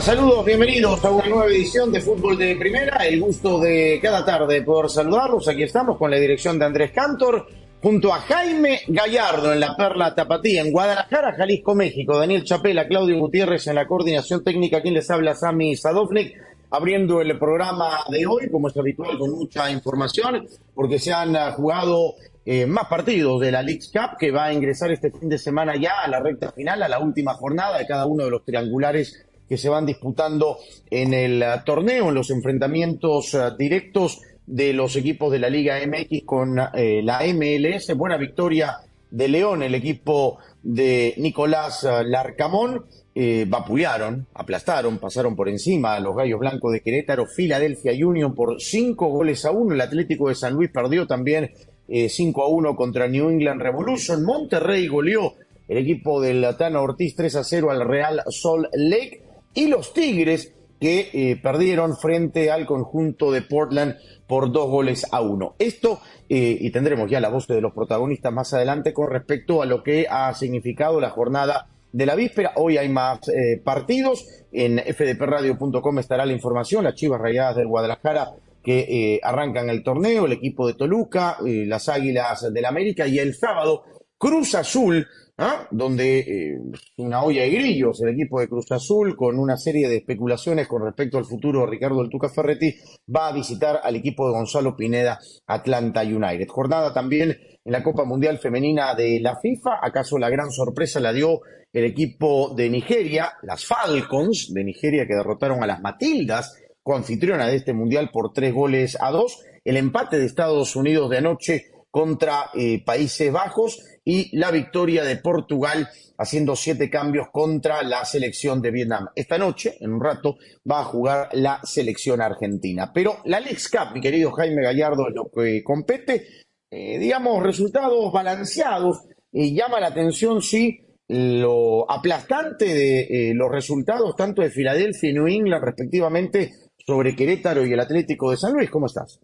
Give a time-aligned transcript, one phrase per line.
[0.00, 3.04] Saludos, bienvenidos a una nueva edición de Fútbol de Primera.
[3.04, 5.48] El gusto de cada tarde poder saludarlos.
[5.48, 7.48] Aquí estamos con la dirección de Andrés Cantor,
[7.82, 12.16] junto a Jaime Gallardo en la Perla Tapatía, en Guadalajara, Jalisco, México.
[12.16, 14.80] Daniel Chapela, Claudio Gutiérrez en la coordinación técnica.
[14.80, 16.32] Quien les habla, Sami Sadovnik.
[16.70, 21.52] Abriendo el programa de hoy, como es habitual, con mucha información, porque se han ah,
[21.52, 22.14] jugado
[22.46, 25.74] eh, más partidos de la Leagues Cup, que va a ingresar este fin de semana
[25.76, 29.27] ya a la recta final, a la última jornada de cada uno de los triangulares
[29.48, 30.58] que se van disputando
[30.90, 35.78] en el uh, torneo, en los enfrentamientos uh, directos de los equipos de la Liga
[35.86, 37.94] MX con eh, la MLS.
[37.94, 38.78] Buena victoria
[39.10, 42.86] de León, el equipo de Nicolás Larcamón.
[43.14, 48.60] Eh, vapulearon, aplastaron, pasaron por encima a los Gallos Blancos de Querétaro, Philadelphia Union por
[48.60, 49.74] cinco goles a uno.
[49.74, 51.50] El Atlético de San Luis perdió también
[51.88, 54.24] eh, 5 a 1 contra New England Revolution.
[54.24, 55.34] Monterrey goleó
[55.66, 59.22] el equipo del Latano Ortiz 3 a 0 al Real Salt Lake
[59.58, 63.96] y los Tigres que eh, perdieron frente al conjunto de Portland
[64.28, 65.56] por dos goles a uno.
[65.58, 65.98] Esto,
[66.28, 69.82] eh, y tendremos ya la voz de los protagonistas más adelante con respecto a lo
[69.82, 72.52] que ha significado la jornada de la víspera.
[72.54, 74.28] Hoy hay más eh, partidos.
[74.52, 76.84] En fdpradio.com estará la información.
[76.84, 78.30] Las Chivas Rayadas del Guadalajara
[78.62, 83.84] que arrancan el torneo, el equipo de Toluca, las Águilas del América y el sábado
[84.18, 85.06] Cruz Azul
[85.38, 85.66] ¿ah?
[85.70, 86.58] donde eh,
[86.96, 90.84] una olla de grillos el equipo de Cruz Azul con una serie de especulaciones con
[90.84, 92.74] respecto al futuro Ricardo El Tuca Ferretti
[93.14, 96.48] va a visitar al equipo de Gonzalo Pineda Atlanta United.
[96.48, 97.30] Jornada también
[97.64, 101.40] en la Copa Mundial Femenina de la FIFA, acaso la gran sorpresa la dio
[101.72, 107.56] el equipo de Nigeria, las Falcons de Nigeria que derrotaron a las Matildas, coanfitriona de
[107.56, 112.50] este mundial por tres goles a dos, el empate de Estados Unidos de anoche contra
[112.54, 115.88] eh, Países Bajos y la victoria de Portugal
[116.18, 119.06] haciendo siete cambios contra la selección de Vietnam.
[119.14, 120.36] Esta noche, en un rato,
[120.70, 122.90] va a jugar la selección argentina.
[122.92, 126.26] Pero la Lex Cup, mi querido Jaime Gallardo, es lo que compete,
[126.70, 129.04] eh, digamos, resultados balanceados.
[129.30, 135.14] Y llama la atención, sí, lo aplastante de eh, los resultados tanto de Filadelfia y
[135.14, 136.52] New England, respectivamente,
[136.84, 138.70] sobre Querétaro y el Atlético de San Luis.
[138.70, 139.20] ¿Cómo estás?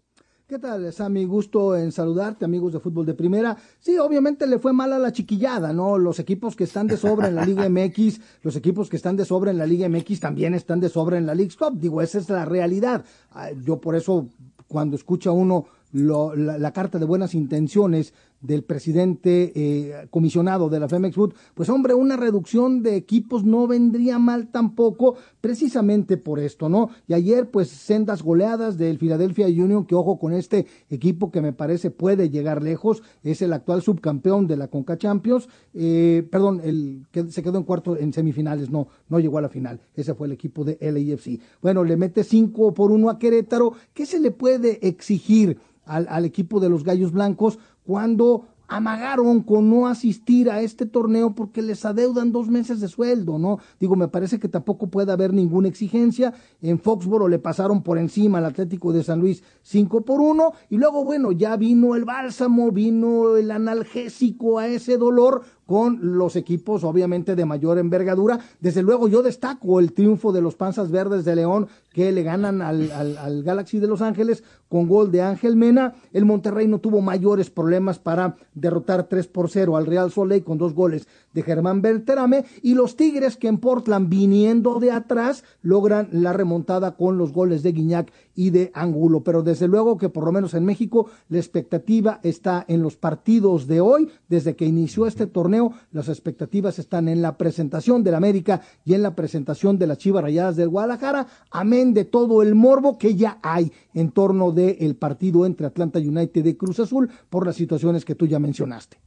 [0.47, 1.25] ¿Qué tal, Sammy?
[1.25, 3.57] Gusto en saludarte, amigos de fútbol de primera.
[3.79, 5.97] Sí, obviamente le fue mal a la chiquillada, ¿no?
[5.97, 9.25] Los equipos que están de sobra en la Liga MX, los equipos que están de
[9.25, 11.79] sobra en la Liga MX también están de sobra en la League Cup.
[11.79, 13.03] Digo, esa es la realidad.
[13.31, 14.27] Ah, Yo por eso,
[14.67, 18.13] cuando escucha uno lo- la, la carta de buenas intenciones
[18.45, 23.67] del presidente eh, comisionado de la Femex Food, pues hombre, una reducción de equipos no
[23.67, 26.89] vendría mal tampoco, precisamente por esto, ¿no?
[27.07, 31.53] Y ayer, pues, sendas goleadas del Philadelphia Union, que ojo con este equipo que me
[31.53, 37.05] parece puede llegar lejos, es el actual subcampeón de la Conca Champions, eh, perdón, el
[37.11, 40.27] que se quedó en cuarto en semifinales, no, no llegó a la final, ese fue
[40.27, 41.39] el equipo de LAFC.
[41.61, 46.25] Bueno, le mete cinco por uno a Querétaro, ¿qué se le puede exigir al, al
[46.25, 51.85] equipo de los Gallos Blancos cuando amagaron con no asistir a este torneo porque les
[51.85, 53.59] adeudan dos meses de sueldo, ¿no?
[53.79, 56.33] Digo, me parece que tampoco puede haber ninguna exigencia.
[56.61, 60.77] En Foxboro le pasaron por encima al Atlético de San Luis 5 por 1 y
[60.77, 66.83] luego, bueno, ya vino el bálsamo, vino el analgésico a ese dolor con los equipos
[66.83, 68.39] obviamente de mayor envergadura.
[68.59, 72.61] Desde luego yo destaco el triunfo de los Panzas Verdes de León que le ganan
[72.61, 74.43] al, al, al Galaxy de Los Ángeles
[74.75, 75.95] con gol de Ángel Mena.
[76.11, 80.57] El Monterrey no tuvo mayores problemas para derrotar 3 por 0 al Real Soleil con
[80.57, 86.09] dos goles de Germán Berterame y los Tigres que en Portland viniendo de atrás logran
[86.11, 89.23] la remontada con los goles de Guiñac y de Angulo.
[89.23, 93.67] Pero desde luego que por lo menos en México la expectativa está en los partidos
[93.67, 98.61] de hoy, desde que inició este torneo las expectativas están en la presentación del América
[98.83, 102.97] y en la presentación de las Chivas Rayadas del Guadalajara, amén de todo el morbo
[102.97, 107.55] que ya hay en torno del partido entre Atlanta United y Cruz Azul por las
[107.55, 108.97] situaciones que tú ya mencionaste.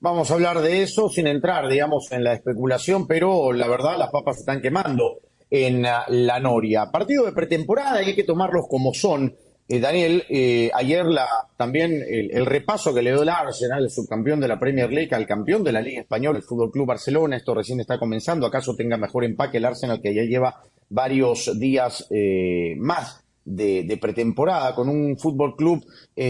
[0.00, 4.10] Vamos a hablar de eso sin entrar, digamos, en la especulación, pero la verdad las
[4.10, 5.20] papas se están quemando
[5.50, 6.90] en la Noria.
[6.92, 9.34] Partido de pretemporada y hay que tomarlos como son.
[9.68, 11.26] Eh, Daniel, eh, ayer la,
[11.56, 15.26] también el, repaso que le dio el Arsenal, el subcampeón de la Premier League, al
[15.26, 18.96] campeón de la Liga Española, el Fútbol Club Barcelona, esto recién está comenzando, acaso tenga
[18.96, 25.16] mejor empaque el Arsenal que ya lleva varios días eh, más de, pretemporada con un
[25.18, 25.86] Fútbol Club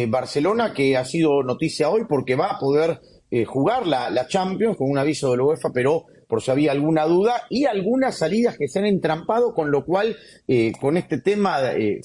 [0.09, 3.01] Barcelona que ha sido noticia hoy porque va a poder
[3.47, 7.05] jugar la, la Champions con un aviso de la UEFA, pero por si había alguna
[7.07, 10.17] duda, y algunas salidas que se han entrampado, con lo cual,
[10.81, 11.59] con este tema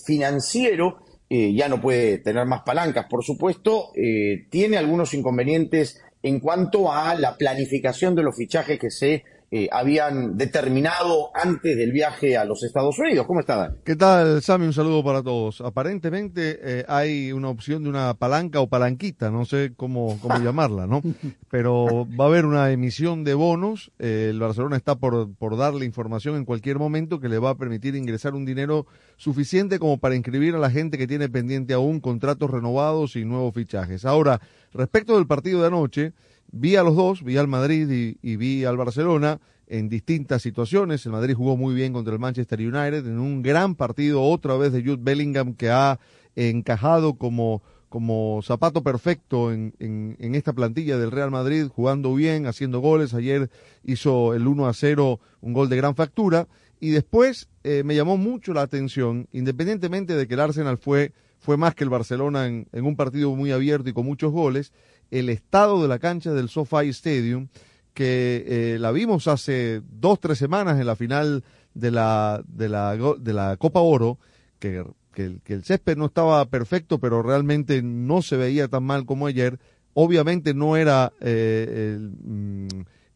[0.04, 0.98] financiero,
[1.34, 6.92] eh, ya no puede tener más palancas, por supuesto, eh, tiene algunos inconvenientes en cuanto
[6.92, 9.24] a la planificación de los fichajes que se
[9.54, 13.28] eh, habían determinado antes del viaje a los Estados Unidos.
[13.28, 14.66] ¿Cómo está, ¿Qué tal, Sammy?
[14.66, 15.60] Un saludo para todos.
[15.60, 20.88] Aparentemente eh, hay una opción de una palanca o palanquita, no sé cómo, cómo llamarla,
[20.88, 21.02] ¿no?
[21.50, 23.92] Pero va a haber una emisión de bonos.
[24.00, 27.56] Eh, el Barcelona está por, por darle información en cualquier momento que le va a
[27.56, 28.86] permitir ingresar un dinero
[29.18, 33.54] suficiente como para inscribir a la gente que tiene pendiente aún contratos renovados y nuevos
[33.54, 34.06] fichajes.
[34.06, 34.40] Ahora,
[34.72, 36.14] respecto del partido de anoche,
[36.52, 41.06] vi a los dos, vi al Madrid y, vi al Barcelona en distintas situaciones.
[41.06, 44.74] El Madrid jugó muy bien contra el Manchester United en un gran partido otra vez
[44.74, 46.00] de Jude Bellingham que ha
[46.36, 52.80] encajado como, como zapato perfecto en, en, esta plantilla del Real Madrid, jugando bien, haciendo
[52.80, 53.14] goles.
[53.14, 53.50] Ayer
[53.84, 56.48] hizo el 1 a 0, un gol de gran factura.
[56.80, 61.56] Y después eh, me llamó mucho la atención, independientemente de que el Arsenal fue, fue
[61.56, 64.74] más que el Barcelona en, en un partido muy abierto y con muchos goles,
[65.12, 67.50] el estado de la cancha del SoFi Stadium,
[67.94, 71.44] que eh, la vimos hace dos, tres semanas en la final
[71.74, 74.18] de la, de la, de la Copa Oro,
[74.60, 79.28] que, que, el césped no estaba perfecto, pero realmente no se veía tan mal como
[79.28, 79.60] ayer.
[79.94, 82.68] Obviamente no era eh, mm,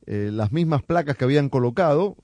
[0.07, 2.17] eh, las mismas placas que habían colocado,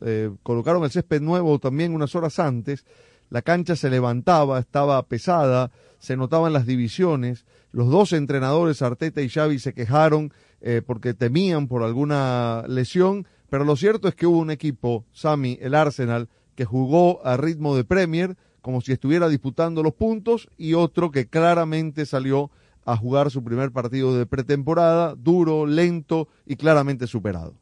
[0.43, 2.85] colocaron el césped nuevo también unas horas antes,
[3.29, 9.29] la cancha se levantaba, estaba pesada, se notaban las divisiones, los dos entrenadores, Arteta y
[9.29, 14.39] Xavi, se quejaron eh, porque temían por alguna lesión, pero lo cierto es que hubo
[14.39, 19.83] un equipo, Sami, el Arsenal, que jugó a ritmo de Premier, como si estuviera disputando
[19.83, 22.51] los puntos, y otro que claramente salió
[22.85, 27.55] a jugar su primer partido de pretemporada, duro, lento y claramente superado.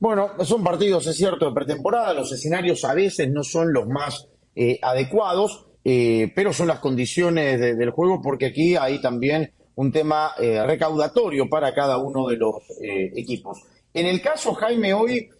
[0.00, 4.28] Bueno, son partidos, es cierto, de pretemporada, los escenarios a veces no son los más
[4.54, 10.32] eh, adecuados, eh, pero son las condiciones del juego porque aquí hay también un tema
[10.38, 13.62] eh, recaudatorio para cada uno de los eh, equipos.
[13.94, 15.30] En el caso, Jaime, hoy,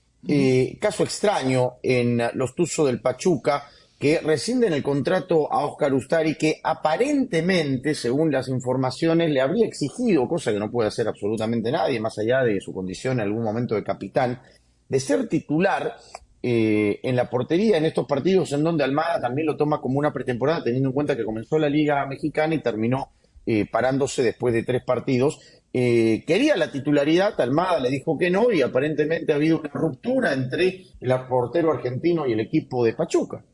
[0.80, 3.68] caso extraño en los Tuzos del Pachuca,
[3.98, 10.26] que rescinden el contrato a Oscar Ustari, que aparentemente, según las informaciones, le habría exigido,
[10.26, 13.74] cosa que no puede hacer absolutamente nadie, más allá de su condición en algún momento
[13.74, 14.40] de capitán,
[14.88, 15.94] de ser titular
[16.42, 20.12] eh, en la portería en estos partidos en donde Almada también lo toma como una
[20.12, 23.08] pretemporada, teniendo en cuenta que comenzó la Liga Mexicana y terminó
[23.44, 25.40] eh, parándose después de tres partidos.
[25.72, 30.32] Eh, quería la titularidad, Almada le dijo que no y aparentemente ha habido una ruptura
[30.32, 33.44] entre el portero argentino y el equipo de Pachuca.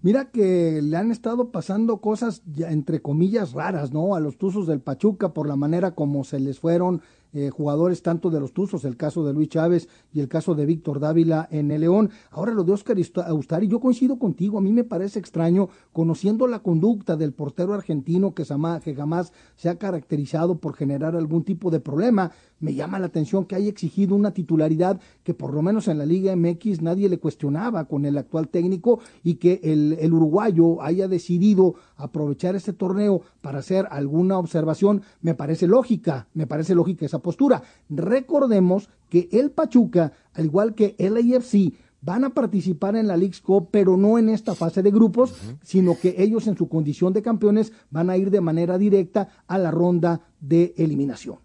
[0.00, 4.14] Mira que le han estado pasando cosas entre comillas raras, ¿no?
[4.14, 7.00] A los Tuzos del Pachuca por la manera como se les fueron
[7.34, 10.64] eh, jugadores tanto de los Tuzos, el caso de Luis Chávez y el caso de
[10.64, 12.10] Víctor Dávila en el León.
[12.30, 16.60] Ahora lo de Oscar Austari, yo coincido contigo, a mí me parece extraño, conociendo la
[16.60, 18.44] conducta del portero argentino que
[18.84, 22.30] que jamás se ha caracterizado por generar algún tipo de problema,
[22.64, 26.06] me llama la atención que haya exigido una titularidad que por lo menos en la
[26.06, 31.06] Liga MX nadie le cuestionaba con el actual técnico y que el, el uruguayo haya
[31.06, 37.18] decidido aprovechar este torneo para hacer alguna observación, me parece lógica, me parece lógica esa
[37.18, 37.62] postura.
[37.90, 43.42] Recordemos que el Pachuca, al igual que el AFC, van a participar en la League's
[43.42, 47.20] Cup, pero no en esta fase de grupos, sino que ellos en su condición de
[47.20, 51.43] campeones van a ir de manera directa a la ronda de eliminación.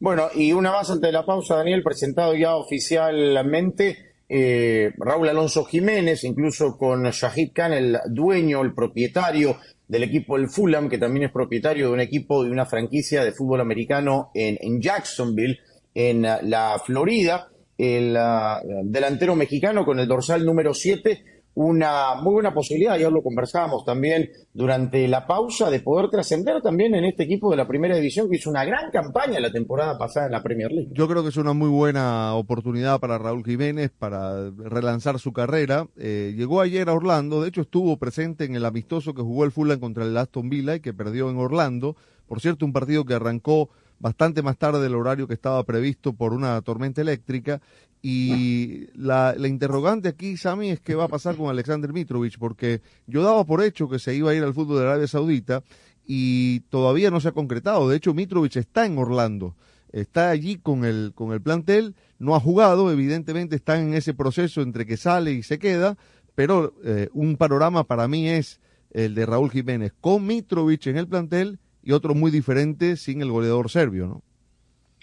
[0.00, 5.64] Bueno, y una más antes de la pausa, Daniel, presentado ya oficialmente eh, Raúl Alonso
[5.64, 9.56] Jiménez, incluso con Shahid Khan, el dueño, el propietario
[9.88, 13.32] del equipo del Fulham, que también es propietario de un equipo de una franquicia de
[13.32, 15.58] fútbol americano en, Jacksonville,
[15.94, 22.54] en la Florida, el uh, delantero mexicano con el dorsal número 7, una muy buena
[22.54, 27.50] posibilidad, ya lo conversábamos también durante la pausa, de poder trascender también en este equipo
[27.50, 30.70] de la primera división que hizo una gran campaña la temporada pasada en la Premier
[30.70, 30.90] League.
[30.92, 35.88] Yo creo que es una muy buena oportunidad para Raúl Jiménez para relanzar su carrera.
[35.96, 39.50] Eh, llegó ayer a Orlando, de hecho estuvo presente en el amistoso que jugó el
[39.50, 41.96] Fulham contra el Aston Villa y que perdió en Orlando.
[42.28, 46.32] Por cierto, un partido que arrancó bastante más tarde del horario que estaba previsto por
[46.32, 47.60] una tormenta eléctrica.
[48.00, 52.80] Y la, la, interrogante aquí, Sami, es qué va a pasar con Alexander Mitrovic, porque
[53.06, 55.64] yo daba por hecho que se iba a ir al fútbol de Arabia Saudita
[56.06, 57.88] y todavía no se ha concretado.
[57.88, 59.56] De hecho, Mitrovic está en Orlando,
[59.92, 64.62] está allí con el, con el plantel, no ha jugado, evidentemente está en ese proceso
[64.62, 65.98] entre que sale y se queda,
[66.34, 71.08] pero eh, un panorama para mí es el de Raúl Jiménez con Mitrovic en el
[71.08, 74.22] plantel y otro muy diferente sin el goleador serbio, ¿no?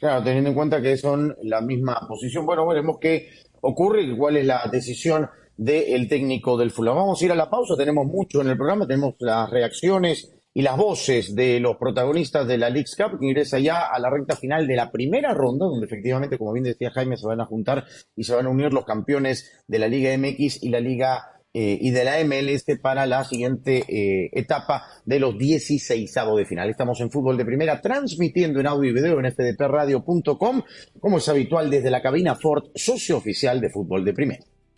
[0.05, 2.45] Claro, teniendo en cuenta que son la misma posición.
[2.45, 3.27] Bueno, veremos qué
[3.62, 6.97] ocurre y cuál es la decisión del técnico del Fulham.
[6.97, 10.62] Vamos a ir a la pausa, tenemos mucho en el programa, tenemos las reacciones y
[10.62, 14.35] las voces de los protagonistas de la League Cup, que ingresa ya a la recta
[14.35, 17.85] final de la primera ronda, donde efectivamente, como bien decía Jaime, se van a juntar
[18.15, 21.77] y se van a unir los campeones de la Liga MX y la Liga eh,
[21.79, 26.69] y de la MLS para la siguiente eh, etapa de los 16 de final.
[26.69, 30.63] Estamos en fútbol de primera, transmitiendo en audio y video en fdpradio.com,
[31.00, 34.43] como es habitual desde la cabina Ford, socio oficial de fútbol de primera.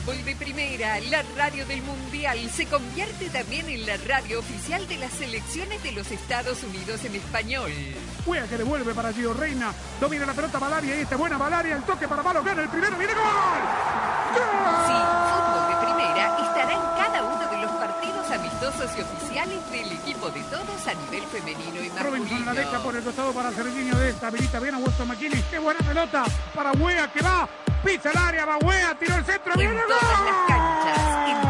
[0.00, 4.96] Fútbol de Primera, la radio del Mundial, se convierte también en la radio oficial de
[4.96, 7.70] las selecciones de los Estados Unidos en español.
[8.24, 9.72] Juega que devuelve para Gio Reina.
[10.00, 11.76] Domina la pelota Valaria y esta buena Valaria.
[11.76, 12.96] El toque para Malo gana el primero.
[12.96, 13.22] ¡Viene gol!
[14.34, 14.96] Sí,
[15.36, 17.70] Fútbol de Primera estará en cada uno de los
[18.60, 22.72] partidos amistosos y oficiales del equipo de todos a nivel femenino y Robinson la deja
[22.72, 22.82] masculino.
[22.82, 24.26] por el costado para Serginho de esta.
[24.28, 25.42] Habilita bien a Weston McKinney.
[25.50, 26.24] ¡Qué buena pelota!
[26.54, 27.48] Para Wea que va.
[27.84, 28.44] Pisa el área.
[28.44, 28.94] Va Wea.
[28.98, 29.52] Tiró el centro.
[29.54, 30.46] En ¡Viene todas las gol!
[30.48, 31.49] canchas,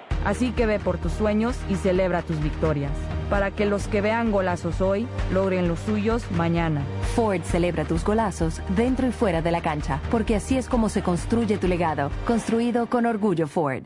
[0.23, 2.91] Así que ve por tus sueños y celebra tus victorias,
[3.29, 6.83] para que los que vean golazos hoy logren los suyos mañana.
[7.15, 11.01] Ford celebra tus golazos dentro y fuera de la cancha, porque así es como se
[11.01, 13.83] construye tu legado, construido con orgullo Ford.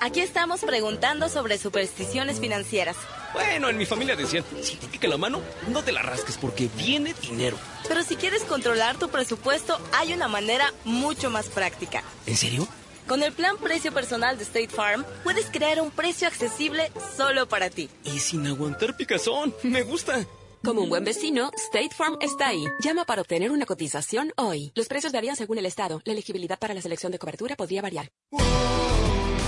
[0.00, 2.96] Aquí estamos preguntando sobre supersticiones financieras.
[3.34, 6.70] Bueno, en mi familia decían, si te pica la mano, no te la rasques porque
[6.76, 7.58] viene dinero.
[7.88, 12.02] Pero si quieres controlar tu presupuesto, hay una manera mucho más práctica.
[12.26, 12.66] ¿En serio?
[13.08, 17.70] Con el plan precio personal de State Farm, puedes crear un precio accesible solo para
[17.70, 17.88] ti.
[18.04, 20.26] Y sin aguantar picazón, me gusta.
[20.62, 22.66] Como un buen vecino, State Farm está ahí.
[22.80, 24.72] Llama para obtener una cotización hoy.
[24.74, 26.02] Los precios varían según el estado.
[26.04, 28.10] La elegibilidad para la selección de cobertura podría variar.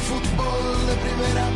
[0.08, 1.50] Fútbol de primera,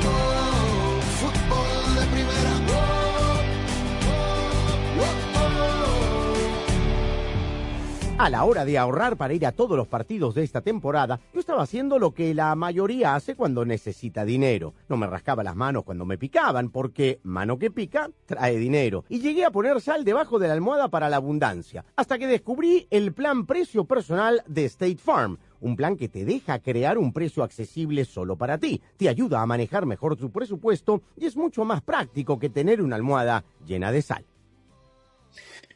[8.25, 11.41] A la hora de ahorrar para ir a todos los partidos de esta temporada, yo
[11.41, 14.73] estaba haciendo lo que la mayoría hace cuando necesita dinero.
[14.89, 19.05] No me rascaba las manos cuando me picaban, porque mano que pica trae dinero.
[19.11, 22.87] Y llegué a poner sal debajo de la almohada para la abundancia, hasta que descubrí
[22.89, 25.37] el plan precio personal de State Farm.
[25.61, 29.47] Un plan que te deja crear un precio accesible solo para ti, te ayuda a
[29.47, 34.01] manejar mejor tu presupuesto y es mucho más práctico que tener una almohada llena de
[34.01, 34.25] sal.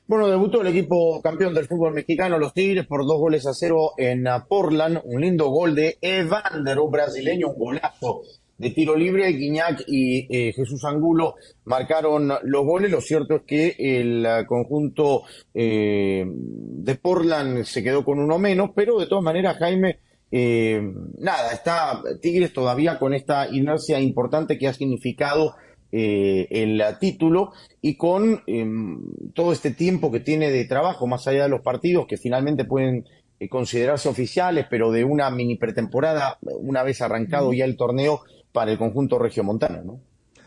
[0.09, 3.91] Bueno, debutó el equipo campeón del fútbol mexicano, los Tigres, por dos goles a cero
[3.99, 5.03] en uh, Portland.
[5.05, 8.23] Un lindo gol de Evander, un brasileño, un golazo
[8.57, 9.31] de tiro libre.
[9.31, 11.35] Guiñac y eh, Jesús Angulo
[11.67, 12.91] marcaron los goles.
[12.91, 18.71] Lo cierto es que el uh, conjunto eh, de Portland se quedó con uno menos,
[18.75, 19.99] pero de todas maneras, Jaime,
[20.31, 20.81] eh,
[21.19, 25.55] nada, está Tigres todavía con esta inercia importante que ha significado
[25.91, 29.01] eh, el título y con em,
[29.35, 33.07] todo este tiempo que tiene de trabajo, más allá de los partidos que finalmente pueden
[33.41, 38.21] eh, considerarse oficiales, pero de una mini pretemporada, una vez arrancado ya el torneo
[38.53, 40.01] para el conjunto regiomontano, ¿no?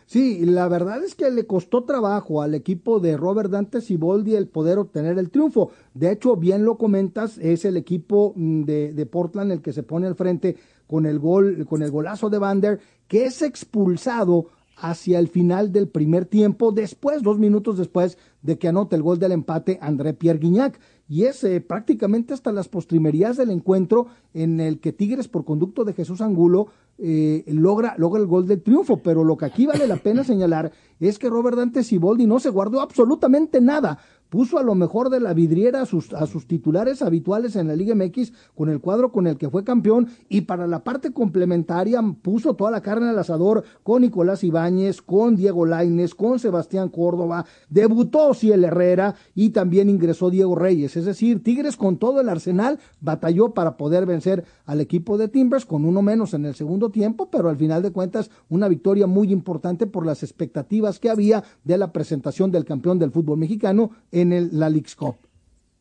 [0.06, 4.46] Sí, la verdad es que le costó trabajo al equipo de Robert Dante Siboldi el
[4.46, 5.70] poder obtener el triunfo.
[5.94, 9.82] De hecho, bien lo comentas, es el equipo mm, de, de Portland el que se
[9.82, 12.78] pone al frente con el gol, con el golazo de Vander,
[13.08, 18.68] que es expulsado hacia el final del primer tiempo, después, dos minutos después de que
[18.68, 20.78] anote el gol del empate André Pierre Guignac.
[21.08, 25.84] Y es eh, prácticamente hasta las postrimerías del encuentro en el que Tigres, por conducto
[25.84, 29.02] de Jesús Angulo, eh, logra, logra el gol del triunfo.
[29.02, 32.48] Pero lo que aquí vale la pena señalar es que Robert Dante Siboldi no se
[32.48, 33.98] guardó absolutamente nada
[34.32, 37.76] puso a lo mejor de la vidriera a sus, a sus titulares habituales en la
[37.76, 42.00] Liga MX con el cuadro con el que fue campeón y para la parte complementaria
[42.22, 47.44] puso toda la carne al asador con Nicolás Ibáñez, con Diego Laines, con Sebastián Córdoba,
[47.68, 52.78] debutó Ciel Herrera y también ingresó Diego Reyes, es decir, Tigres con todo el arsenal
[53.02, 57.28] batalló para poder vencer al equipo de Timbers con uno menos en el segundo tiempo,
[57.30, 61.76] pero al final de cuentas una victoria muy importante por las expectativas que había de
[61.76, 63.90] la presentación del campeón del fútbol mexicano
[64.30, 65.16] el, la League's Cup.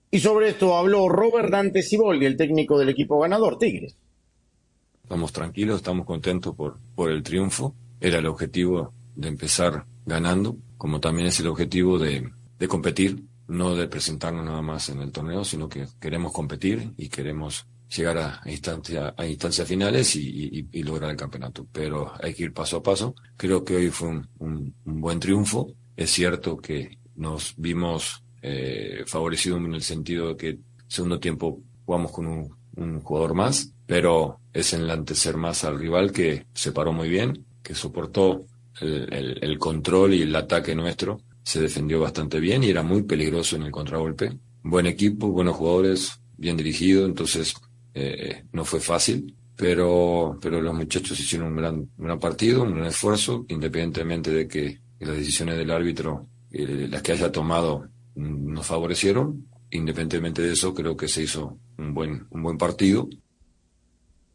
[0.09, 3.95] Y sobre esto habló Robert Dante Siboldi, el técnico del equipo ganador Tigres.
[5.03, 7.75] Estamos tranquilos, estamos contentos por, por el triunfo.
[7.99, 13.75] Era el objetivo de empezar ganando, como también es el objetivo de, de competir, no
[13.75, 18.41] de presentarnos nada más en el torneo, sino que queremos competir y queremos llegar a,
[18.45, 21.67] instancia, a instancias finales y, y, y, lograr el campeonato.
[21.71, 23.15] Pero hay que ir paso a paso.
[23.37, 25.73] Creo que hoy fue un, un, un buen triunfo.
[25.95, 32.11] Es cierto que nos vimos eh, favorecidos en el sentido de que segundo tiempo jugamos
[32.11, 32.61] con un,
[33.03, 38.45] jugador más, pero es enlantecer más al rival que se paró muy bien, que soportó
[38.79, 43.55] el, el, control y el ataque nuestro, se defendió bastante bien y era muy peligroso
[43.55, 44.39] en el contragolpe.
[44.63, 47.53] Buen equipo, buenos jugadores, bien dirigido, entonces
[47.93, 52.73] eh, no fue fácil, pero, pero los muchachos hicieron un gran, un gran partido, un
[52.73, 57.87] gran esfuerzo, independientemente de que las decisiones del árbitro, eh, las que haya tomado,
[58.21, 59.47] nos favorecieron.
[59.71, 63.07] Independientemente de eso, creo que se hizo un buen, un buen partido.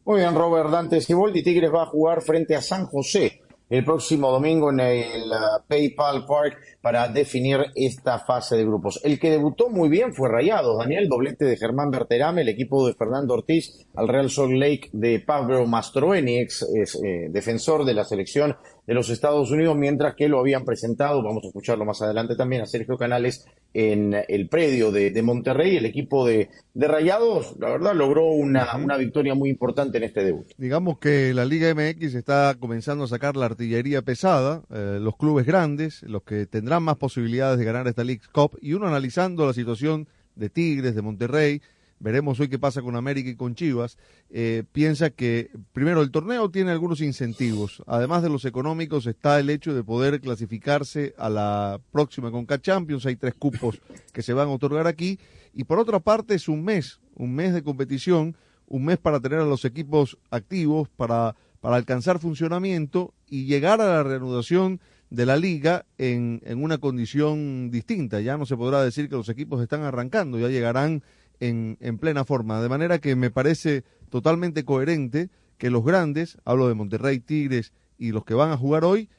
[0.05, 1.43] Muy bien, Robert Dante Siboldi.
[1.43, 6.25] Tigres va a jugar frente a San José el próximo domingo en el uh, PayPal
[6.25, 9.01] Park para definir esta fase de grupos.
[9.03, 12.93] El que debutó muy bien fue Rayados, Daniel, doblete de Germán Berterame, el equipo de
[12.93, 18.55] Fernando Ortiz al Real Salt Lake de Pablo Mastroeni, ex eh, defensor de la selección
[18.87, 22.61] de los Estados Unidos, mientras que lo habían presentado, vamos a escucharlo más adelante también,
[22.61, 25.75] a Sergio Canales en el predio de, de Monterrey.
[25.75, 30.23] El equipo de, de, Rayados, la verdad, logró una, una, victoria muy importante en este
[30.23, 30.47] debut.
[30.57, 35.45] Digamos que la Liga MX está comenzando a sacar la artillería pesada, eh, los clubes
[35.45, 39.53] grandes, los que tendrán más posibilidades de ganar esta League Cup, y uno analizando la
[39.53, 41.61] situación de Tigres, de Monterrey,
[41.99, 43.97] veremos hoy qué pasa con América y con Chivas,
[44.29, 47.83] eh, piensa que primero el torneo tiene algunos incentivos.
[47.87, 53.05] Además de los económicos está el hecho de poder clasificarse a la próxima Conca Champions.
[53.05, 53.79] Hay tres cupos
[54.13, 55.19] que se van a otorgar aquí.
[55.53, 58.35] Y por otra parte es un mes, un mes de competición,
[58.67, 63.87] un mes para tener a los equipos activos, para, para alcanzar funcionamiento y llegar a
[63.87, 64.79] la reanudación
[65.09, 68.19] de la liga en, en una condición distinta.
[68.19, 71.01] Ya no se podrá decir que los equipos están arrancando, ya llegarán
[71.39, 72.61] en, en plena forma.
[72.61, 78.11] De manera que me parece totalmente coherente que los grandes, hablo de Monterrey, Tigres y
[78.11, 79.09] los que van a jugar hoy,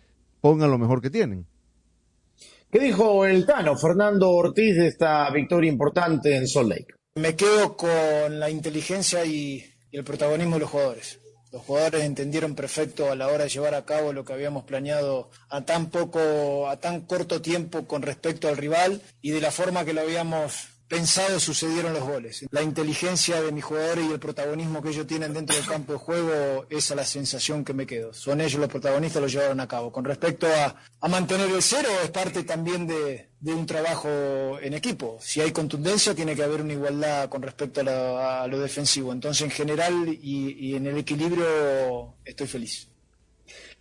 [0.40, 1.46] pongan lo mejor que tienen.
[2.70, 6.94] ¿Qué dijo el Tano, Fernando Ortiz, de esta victoria importante en Salt Lake?
[7.14, 11.18] Me quedo con la inteligencia y, y el protagonismo de los jugadores.
[11.50, 15.30] Los jugadores entendieron perfecto a la hora de llevar a cabo lo que habíamos planeado
[15.48, 19.86] a tan poco, a tan corto tiempo con respecto al rival y de la forma
[19.86, 22.46] que lo habíamos pensado sucedieron los goles.
[22.50, 25.98] La inteligencia de mis jugadores y el protagonismo que ellos tienen dentro del campo de
[25.98, 28.12] juego, esa es la sensación que me quedo.
[28.14, 29.92] Son ellos los protagonistas, lo llevaron a cabo.
[29.92, 34.08] Con respecto a, a mantener el cero, es parte también de, de, un trabajo
[34.60, 35.18] en equipo.
[35.20, 39.12] Si hay contundencia, tiene que haber una igualdad con respecto a, lo defensivo.
[39.12, 42.88] Entonces, en general y, y en el equilibrio, estoy feliz.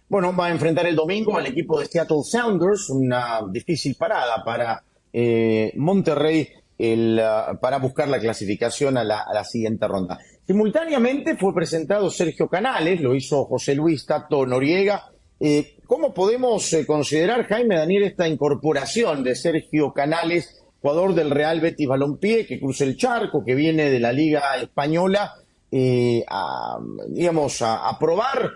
[0.10, 4.82] Bueno, va a enfrentar el domingo al equipo de Seattle Sounders, una difícil parada para
[5.12, 6.48] eh, Monterrey
[6.80, 10.20] uh, para buscar la clasificación a la, siguiente ronda.
[10.46, 15.12] Simultáneamente fue presentado Sergio Canales, lo hizo José Luis Tato Noriega.
[15.40, 21.60] Eh, ¿Cómo podemos eh, considerar, Jaime Daniel, esta incorporación de Sergio Canales, jugador del Real
[21.60, 25.34] Betis Balompié, que cruza el charco, que viene de la Liga Española,
[25.72, 26.78] eh, a,
[27.10, 28.52] digamos, a, a probar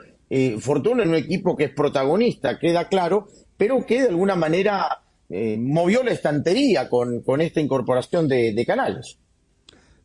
[0.62, 5.58] fortuna en un equipo que es protagonista, queda claro, pero que de alguna manera eh,
[5.58, 9.18] movió la estantería con, con esta incorporación de, canales.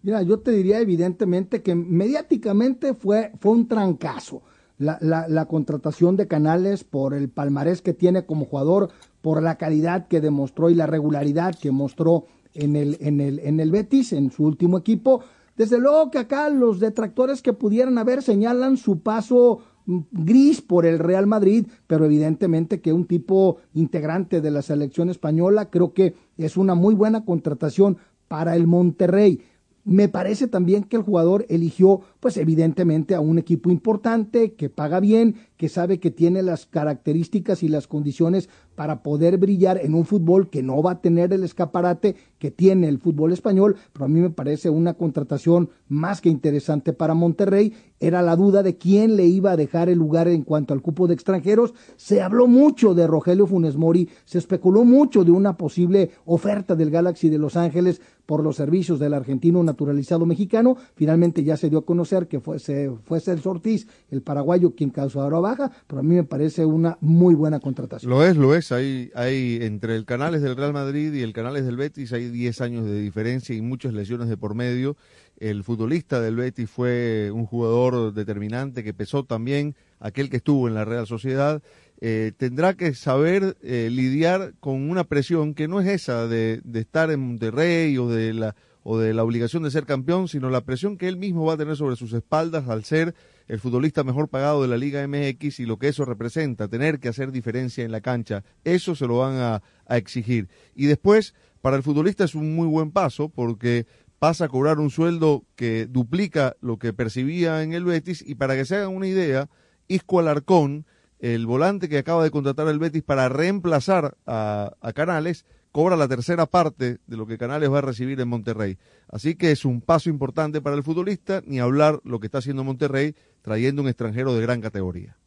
[0.02, 4.42] Mira, yo te diría evidentemente que mediáticamente fue, fue un trancazo.
[4.78, 8.90] La, la, la, contratación de Canales por el palmarés que tiene como jugador,
[9.22, 13.58] por la calidad que demostró y la regularidad que mostró en el, en el, en
[13.58, 15.22] el Betis, en su último equipo.
[15.56, 20.98] Desde luego que acá los detractores que pudieran haber señalan su paso gris por el
[20.98, 26.56] Real Madrid, pero evidentemente que un tipo integrante de la selección española creo que es
[26.56, 29.40] una muy buena contratación para el Monterrey.
[29.84, 34.98] Me parece también que el jugador eligió, pues evidentemente, a un equipo importante, que paga
[34.98, 40.04] bien, que sabe que tiene las características y las condiciones para poder brillar en un
[40.04, 44.08] fútbol que no va a tener el escaparate que tiene el fútbol español, pero a
[44.08, 47.72] mí me parece una contratación más que interesante para Monterrey.
[47.98, 51.06] Era la duda de quién le iba a dejar el lugar en cuanto al cupo
[51.06, 51.72] de extranjeros.
[51.96, 56.90] Se habló mucho de Rogelio Funes Mori, se especuló mucho de una posible oferta del
[56.90, 60.76] Galaxy de Los Ángeles por los servicios del argentino naturalizado mexicano.
[60.94, 65.20] Finalmente ya se dio a conocer que fuese, fue Celso Ortiz, el paraguayo, quien causó
[65.20, 68.10] ahora baja, pero a mí me parece una muy buena contratación.
[68.10, 68.72] Lo es, lo es.
[68.72, 72.60] Hay, hay entre el Canales del Real Madrid y el Canales del Betis hay 10
[72.62, 74.96] años de diferencia y muchas lesiones de por medio.
[75.38, 80.74] El futbolista del Betis fue un jugador determinante que pesó también aquel que estuvo en
[80.74, 81.62] la Real Sociedad.
[82.00, 86.80] Eh, tendrá que saber eh, lidiar con una presión que no es esa de, de
[86.80, 88.54] estar en Monterrey o de la
[88.88, 91.56] o de la obligación de ser campeón, sino la presión que él mismo va a
[91.56, 93.16] tener sobre sus espaldas al ser
[93.48, 97.08] el futbolista mejor pagado de la Liga MX y lo que eso representa, tener que
[97.08, 100.48] hacer diferencia en la cancha, eso se lo van a, exigir.
[100.76, 103.86] Y después, para el futbolista es un muy buen paso porque
[104.20, 108.54] pasa a cobrar un sueldo que duplica lo que percibía en el Betis y para
[108.54, 109.50] que se hagan una idea,
[109.88, 110.86] Isco Alarcón,
[111.18, 115.44] el volante que acaba de contratar el Betis para reemplazar a Canales,
[115.76, 118.78] cobra la tercera parte de lo que Canales va a recibir en Monterrey.
[119.08, 122.64] Así que es un paso importante para el futbolista, ni hablar lo que está haciendo
[122.64, 125.18] Monterrey trayendo un extranjero de gran categoría.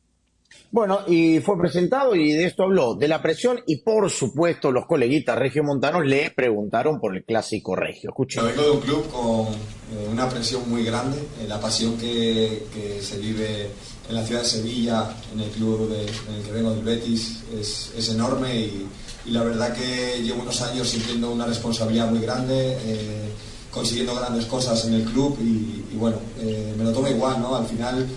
[0.72, 4.88] Bueno, y fue presentado y de esto habló, de la presión y por supuesto los
[4.88, 8.10] coleguitas regiomontanos le preguntaron por el clásico regio.
[8.10, 8.44] Escuchen.
[8.48, 13.20] Vengo de un club con una presión muy grande, eh, la pasión que, que, se
[13.20, 13.70] vive
[14.10, 17.44] en la ciudad de Sevilla, en el club de, en el que vengo del Betis,
[17.54, 18.88] es, es enorme y,
[19.26, 22.78] y, la verdad que llevo unos años sintiendo una responsabilidad muy grande.
[22.84, 23.30] Eh,
[23.72, 27.56] consiguiendo grandes cosas en el club y, bueno, eh, me lo tomo igual, ¿no?
[27.56, 28.08] Al final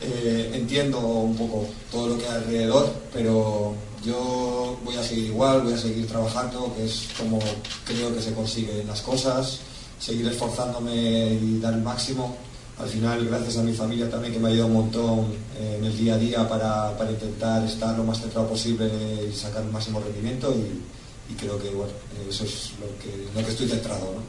[0.00, 5.62] eh, entiendo un poco todo lo que hay alrededor, pero yo voy a seguir igual,
[5.62, 7.38] voy a seguir trabajando, que es como
[7.84, 9.60] creo que se consiguen las cosas,
[9.98, 12.36] seguir esforzándome y dar el máximo.
[12.82, 15.20] Al final, gracias a mi familia también que me ha ayudado un montón
[15.56, 18.90] eh, en el día a día para, para intentar estar lo más centrado posible
[19.30, 21.92] y sacar el máximo rendimiento y, creo que bueno,
[22.28, 24.00] eso es lo que, lo que estoy centrado.
[24.00, 24.22] ¿no?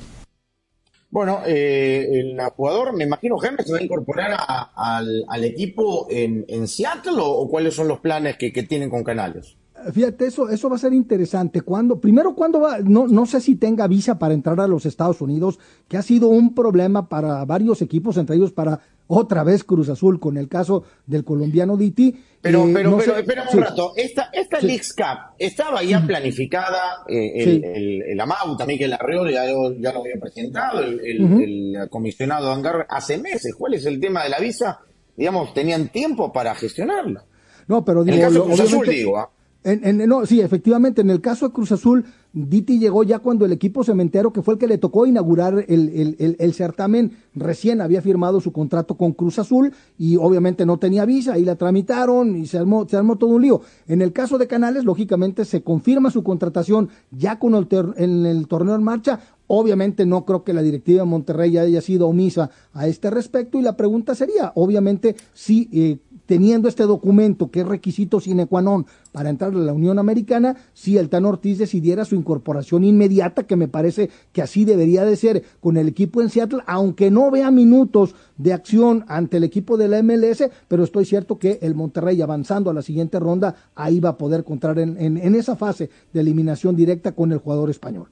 [1.10, 4.38] Bueno, eh, el jugador, me imagino, Jaime, se va a incorporar
[4.76, 8.92] al, al equipo en, en Seattle o, o cuáles son los planes que, que tienen
[8.92, 9.58] con Canales.
[9.92, 11.62] Fíjate, eso, eso va a ser interesante.
[11.62, 15.20] Cuando, primero, cuando va, no, no sé si tenga visa para entrar a los Estados
[15.22, 19.90] Unidos, que ha sido un problema para varios equipos, entre ellos para otra vez Cruz
[19.90, 22.16] Azul, con el caso del colombiano Diti.
[22.42, 23.92] Pero, Eh, pero, no pero, sé- un rato.
[23.96, 24.68] Esta, esta Sí.
[24.68, 27.04] Leagues Cup estaba ya planificada.
[27.08, 27.62] eh, el, Sí.
[27.64, 31.24] el, el Amau, también que el Arreola ya, lo- ya lo había presentado, el, el-
[31.24, 31.40] Ujú.
[31.40, 33.54] el comisionado Angar hace meses.
[33.58, 34.80] ¿Cuál es el tema de la visa?
[35.16, 37.24] Digamos, tenían tiempo para gestionarla.
[37.68, 39.18] No, pero En digo, el caso de Cruz Azul, digo.
[39.18, 39.30] ¿ah?
[39.64, 43.46] En, en- no, sí, efectivamente, en el caso de Cruz Azul, Diti llegó ya cuando
[43.46, 47.80] el equipo cementero, que fue el que le tocó inaugurar el, el- el- certamen, recién
[47.80, 52.36] había firmado su contrato con Cruz Azul y obviamente no tenía visa, y la tramitaron
[52.36, 53.62] y se armó, se armó todo un lío.
[53.88, 58.26] En el caso de Canales, lógicamente se confirma su contratación ya con el, ter- en
[58.26, 59.20] el torneo en marcha.
[59.48, 63.62] Obviamente no creo que la directiva de Monterrey haya sido omisa a este respecto y
[63.62, 68.86] la pregunta sería, obviamente, si eh, teniendo este documento que es requisito sine qua non
[69.12, 73.56] para entrar a la Unión Americana, si el Tan Ortiz decidiera su incorporación inmediata, que
[73.56, 77.52] me parece que así debería de ser con el equipo en Seattle, aunque no vea
[77.52, 82.22] minutos de acción ante el equipo de la MLS, pero estoy cierto que el Monterrey
[82.22, 86.22] avanzando a la siguiente ronda, ahí va a poder encontrar en, en- esa fase de
[86.22, 88.08] eliminación directa con el jugador español.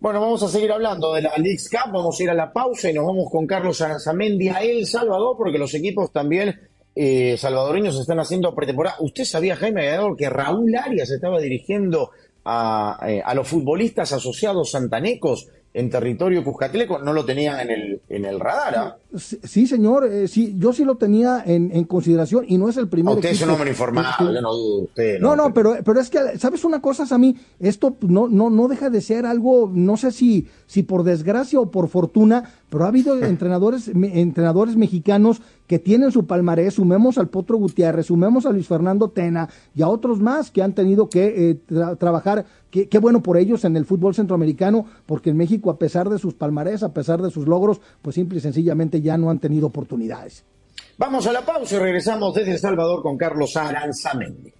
[0.00, 2.90] Bueno, vamos a seguir hablando de la Leagues Cup, vamos a ir a la pausa
[2.90, 6.54] y nos vamos con Carlos Aranzamendi a El Salvador, porque los equipos también
[6.94, 8.96] eh, salvadoreños están haciendo pretemporada.
[9.00, 12.10] ¿Usted sabía, Jaime que Raúl Arias estaba dirigiendo
[12.44, 16.98] a, eh, a los futbolistas asociados santanecos en territorio cuscatleco?
[16.98, 18.96] No lo tenían en el, en el radar, ¿ah?
[19.16, 22.88] Sí, señor, eh, sí, yo sí lo tenía en, en consideración y no es el
[22.88, 25.20] primer Ah, Usted es un equipo hombre informado, que- yo no dudo usted.
[25.20, 27.36] No, no, pero, pero es que, ¿sabes una cosa, Sammy?
[27.58, 31.70] Esto no, no, no deja de ser algo, no sé si, si por desgracia o
[31.70, 37.56] por fortuna, pero ha habido entrenadores, entrenadores mexicanos que tienen su palmarés, sumemos al Potro
[37.56, 41.60] Gutiérrez, sumemos a Luis Fernando Tena y a otros más que han tenido que eh,
[41.68, 45.78] tra- trabajar, qué qué bueno por ellos en el fútbol centroamericano, porque en México, a
[45.78, 49.30] pesar de sus palmarés, a pesar de sus logros, pues simple y sencillamente ya no
[49.30, 50.44] han tenido oportunidades.
[50.98, 54.52] Vamos a la pausa y regresamos desde El Salvador con Carlos Aranzamendi.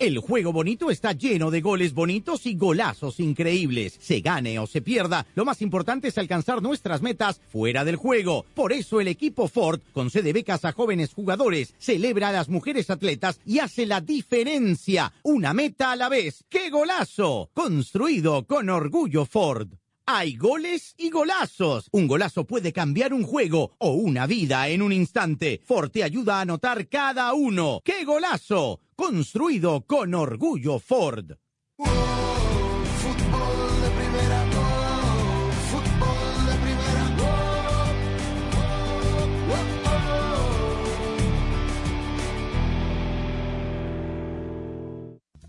[0.00, 3.98] El juego bonito está lleno de goles bonitos y golazos increíbles.
[4.00, 8.46] Se gane o se pierda, lo más importante es alcanzar nuestras metas fuera del juego.
[8.54, 13.40] Por eso el equipo Ford concede becas a jóvenes jugadores, celebra a las mujeres atletas
[13.44, 15.12] y hace la diferencia.
[15.22, 16.44] Una meta a la vez.
[16.48, 17.50] ¡Qué golazo!
[17.52, 19.68] Construido con orgullo Ford.
[20.12, 21.88] Hay goles y golazos.
[21.92, 25.60] Un golazo puede cambiar un juego o una vida en un instante.
[25.64, 27.80] Ford te ayuda a anotar cada uno.
[27.84, 28.80] ¡Qué golazo!
[28.96, 31.36] Construido con orgullo Ford.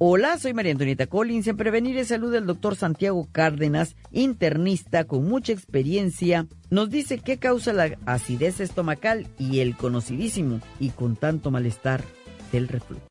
[0.03, 1.45] Hola, soy María Antonieta Collins.
[1.45, 7.37] En Prevenir y Salud, el doctor Santiago Cárdenas, internista con mucha experiencia, nos dice qué
[7.37, 12.03] causa la acidez estomacal y el conocidísimo y con tanto malestar
[12.51, 13.10] del reflujo.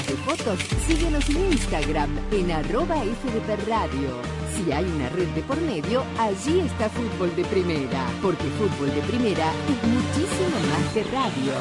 [0.00, 2.96] fotos, síguenos en Instagram en arroba
[3.66, 4.22] Radio.
[4.56, 9.02] Si hay una red de por medio, allí está Fútbol de Primera, porque Fútbol de
[9.02, 11.52] Primera es muchísimo más que radio.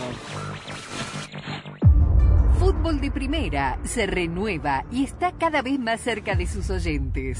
[2.59, 7.39] Fútbol de Primera se renueva y está cada vez más cerca de sus oyentes.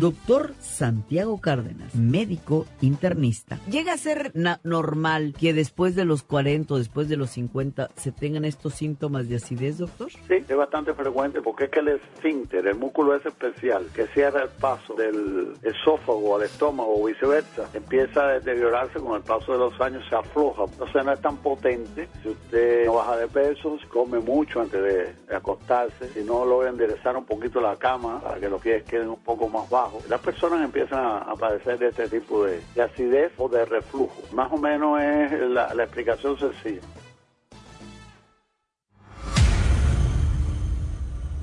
[0.00, 3.58] Doctor Santiago Cárdenas, médico internista.
[3.70, 4.32] ¿Llega a ser
[4.64, 9.28] normal que después de los 40 o después de los 50 se tengan estos síntomas
[9.28, 10.10] de acidez, doctor?
[10.10, 14.44] Sí, es bastante frecuente porque es que el esfínter, el músculo ese especial que cierra
[14.44, 19.58] el paso del esófago al estómago o viceversa, empieza a deteriorarse con el paso de
[19.58, 20.64] los años, se afloja.
[20.72, 22.08] Entonces no es tan potente.
[22.22, 27.14] Si usted no baja de peso, come mucho antes de acostarse, si no logra enderezar
[27.14, 30.64] un poquito la cama para que los pies queden un poco más bajos, las personas
[30.64, 34.22] empiezan a, padecer de este tipo de, acidez o de reflujo.
[34.32, 36.80] Más o menos es la, la explicación sencilla.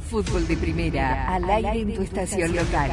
[0.10, 2.91] Fútbol de primera, al aire en tu estación local.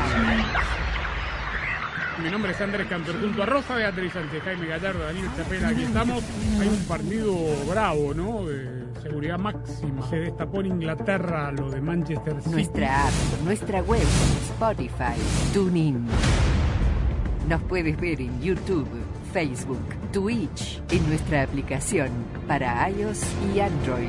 [2.23, 5.83] Mi nombre es Andrés Cantor, junto a Rosa Beatriz Sánchez, Jaime Gallardo, Daniel Chapela, aquí
[5.83, 6.25] estamos.
[6.61, 7.37] Hay un partido
[7.71, 8.47] bravo, ¿no?
[8.47, 10.09] De seguridad máxima.
[10.09, 12.51] Se destapó en Inglaterra lo de Manchester City.
[12.51, 13.13] Nuestra app,
[13.45, 14.07] nuestra web,
[14.57, 15.13] Spotify,
[15.53, 16.09] TuneIn.
[17.47, 18.89] Nos puedes ver en YouTube,
[19.31, 22.09] Facebook, Twitch, en nuestra aplicación
[22.49, 23.21] para iOS
[23.55, 24.09] y Android.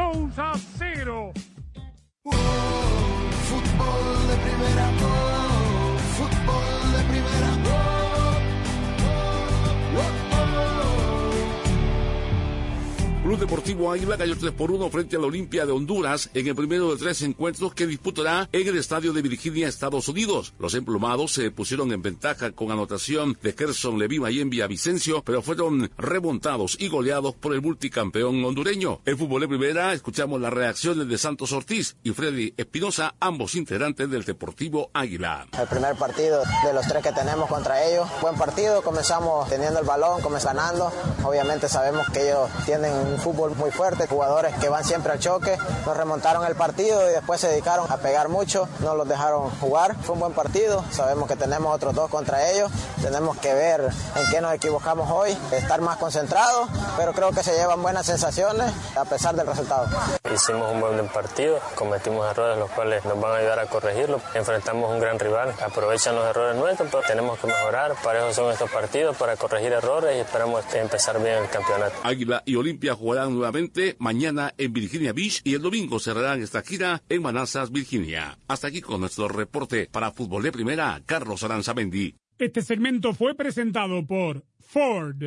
[13.41, 16.97] Deportivo Águila cayó 3 por 1 frente al Olimpia de Honduras en el primero de
[16.97, 20.53] tres encuentros que disputará en el estadio de Virginia, Estados Unidos.
[20.59, 25.41] Los emplumados se pusieron en ventaja con anotación de Gerson Levima y en Villavicencio, pero
[25.41, 29.01] fueron remontados y goleados por el multicampeón hondureño.
[29.05, 34.07] El fútbol de primera, escuchamos las reacciones de Santos Ortiz y Freddy Espinosa, ambos integrantes
[34.07, 35.47] del Deportivo Águila.
[35.59, 39.85] El primer partido de los tres que tenemos contra ellos, buen partido, comenzamos teniendo el
[39.87, 40.91] balón, comenzamos ganando.
[41.23, 45.97] Obviamente sabemos que ellos tienen un muy fuerte, jugadores que van siempre al choque, nos
[45.97, 50.13] remontaron el partido y después se dedicaron a pegar mucho, no los dejaron jugar, fue
[50.13, 54.41] un buen partido, sabemos que tenemos otros dos contra ellos, tenemos que ver en qué
[54.41, 59.35] nos equivocamos hoy, estar más concentrados, pero creo que se llevan buenas sensaciones a pesar
[59.35, 59.87] del resultado.
[60.33, 64.91] Hicimos un buen partido, cometimos errores los cuales nos van a ayudar a corregirlo, enfrentamos
[64.91, 68.69] un gran rival, aprovechan los errores nuestros, pero tenemos que mejorar, para eso son estos
[68.69, 71.95] partidos, para corregir errores y esperamos empezar bien el campeonato.
[72.03, 77.03] Águila y Olimpia jugarán nuevamente mañana en Virginia Beach y el domingo cerrarán esta gira
[77.09, 78.37] en Manassas, Virginia.
[78.47, 82.15] Hasta aquí con nuestro reporte para Fútbol de Primera, Carlos Aranzamendi.
[82.37, 85.23] Este segmento fue presentado por Ford.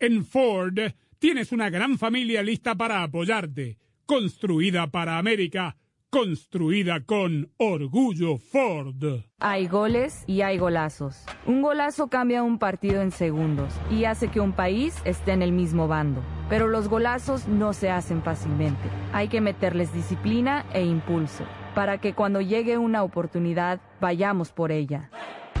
[0.00, 0.78] En Ford
[1.18, 5.76] tienes una gran familia lista para apoyarte, construida para América
[6.10, 9.24] construida con orgullo Ford.
[9.40, 11.24] Hay goles y hay golazos.
[11.46, 15.52] Un golazo cambia un partido en segundos y hace que un país esté en el
[15.52, 16.22] mismo bando.
[16.48, 18.88] Pero los golazos no se hacen fácilmente.
[19.12, 25.10] Hay que meterles disciplina e impulso para que cuando llegue una oportunidad vayamos por ella.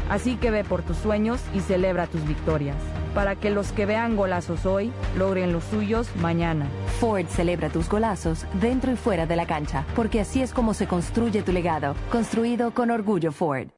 [0.08, 2.76] Así que ve por tus sueños y celebra tus victorias,
[3.16, 6.68] para que los que vean golazos hoy logren los suyos mañana.
[7.00, 10.86] Ford celebra tus golazos dentro y fuera de la cancha, porque así es como se
[10.86, 13.68] construye tu legado, construido con orgullo Ford.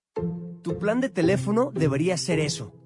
[0.63, 2.73] Tu plan de teléfono debería ser eso,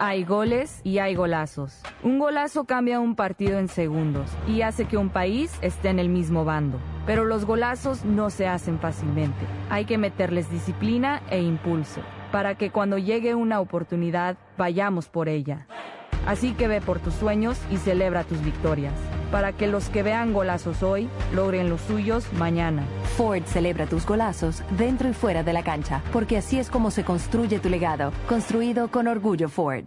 [0.00, 1.82] Hay goles y hay golazos.
[2.04, 6.08] Un golazo cambia un partido en segundos y hace que un país esté en el
[6.08, 6.78] mismo bando.
[7.04, 9.44] Pero los golazos no se hacen fácilmente.
[9.70, 15.66] Hay que meterles disciplina e impulso para que cuando llegue una oportunidad vayamos por ella.
[16.28, 18.94] Así que ve por tus sueños y celebra tus victorias,
[19.30, 22.84] para que los que vean golazos hoy logren los suyos mañana.
[23.16, 27.04] Ford celebra tus golazos dentro y fuera de la cancha, porque así es como se
[27.04, 29.86] construye tu legado, construido con orgullo Ford.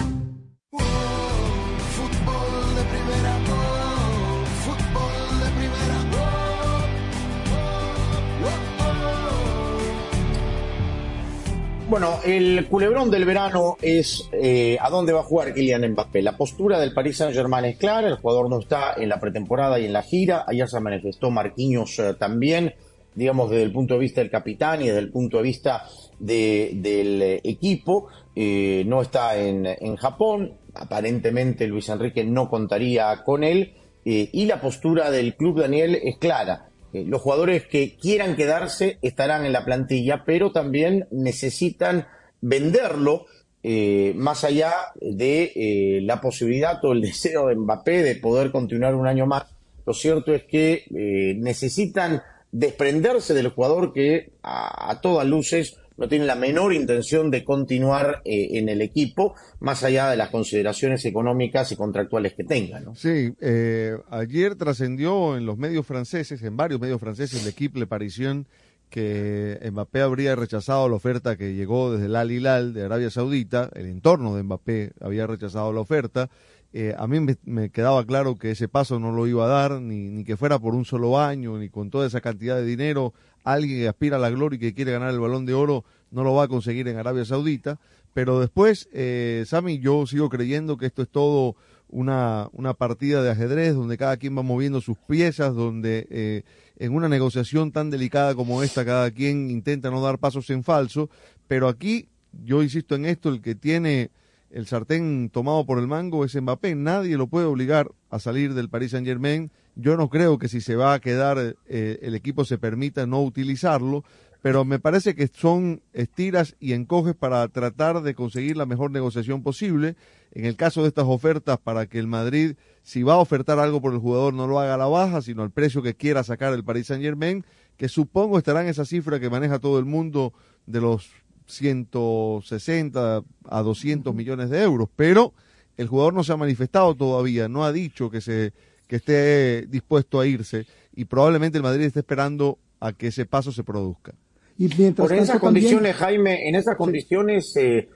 [11.91, 16.21] Bueno, el culebrón del verano es eh, a dónde va a jugar Kylian Mbappé.
[16.21, 19.85] La postura del Paris Saint-Germain es clara, el jugador no está en la pretemporada y
[19.85, 20.45] en la gira.
[20.47, 22.73] Ayer se manifestó Marquinhos eh, también,
[23.13, 25.83] digamos, desde el punto de vista del capitán y desde el punto de vista
[26.17, 28.07] de- del equipo.
[28.37, 33.73] Eh, no está en, en Japón, aparentemente Luis Enrique no contaría con él.
[34.05, 36.70] eh, y la postura del club Daniel es clara.
[36.93, 42.07] Eh, los jugadores que quieran quedarse estarán en la plantilla, pero también necesitan
[42.41, 43.25] venderlo
[43.63, 48.95] eh, más allá de eh, la posibilidad o el deseo de Mbappé de poder continuar
[48.95, 49.45] un año más.
[49.85, 52.21] Lo cierto es que eh, necesitan
[52.51, 58.23] desprenderse del jugador que a, a todas luces no tiene la menor intención de continuar
[58.25, 62.79] eh, en el equipo, más allá de las consideraciones económicas y contractuales que tenga.
[62.79, 62.95] ¿no?
[62.95, 67.85] Sí, eh, ayer trascendió en los medios franceses, en varios medios franceses, el equipo Le
[67.85, 68.47] Parisien,
[68.89, 73.69] que Mbappé habría rechazado la oferta que llegó desde el Al Hilal de Arabia Saudita,
[73.75, 76.31] el entorno de Mbappé había rechazado la oferta
[76.73, 79.81] eh, a mí me, me, quedaba claro que ese paso no lo iba a dar,
[79.81, 83.13] ni, ni que fuera por un solo año, ni con toda esa cantidad de dinero.
[83.43, 86.23] Alguien que aspira a la gloria y que quiere ganar el balón de oro no
[86.23, 87.79] lo va a conseguir en Arabia Saudita.
[88.13, 91.55] Pero después, eh, Sami, yo sigo creyendo que esto es todo
[91.87, 96.43] una, una partida de ajedrez donde cada quien va moviendo sus piezas, donde eh,
[96.77, 101.09] en una negociación tan delicada como esta cada quien intenta no dar pasos en falso.
[101.47, 102.09] Pero aquí,
[102.43, 104.11] yo insisto en esto, el que tiene
[104.49, 106.75] el sartén tomado por el mango es Mbappé.
[106.75, 109.51] Nadie lo puede obligar a salir del Paris Saint Germain.
[109.75, 113.21] Yo no creo que si se va a quedar eh, el equipo se permita no
[113.21, 114.03] utilizarlo,
[114.41, 119.43] pero me parece que son estiras y encoges para tratar de conseguir la mejor negociación
[119.43, 119.95] posible.
[120.31, 123.81] En el caso de estas ofertas, para que el Madrid, si va a ofertar algo
[123.81, 126.53] por el jugador, no lo haga a la baja, sino al precio que quiera sacar
[126.53, 127.45] el Paris Saint Germain,
[127.77, 130.33] que supongo estará en esa cifra que maneja todo el mundo
[130.65, 131.11] de los
[131.45, 135.33] 160 a 200 millones de euros, pero
[135.77, 138.53] el jugador no se ha manifestado todavía, no ha dicho que se
[138.91, 143.53] que esté dispuesto a irse y probablemente el Madrid esté esperando a que ese paso
[143.53, 144.13] se produzca.
[144.57, 147.87] Y Por esas condiciones, Jaime, en esas condiciones, eh,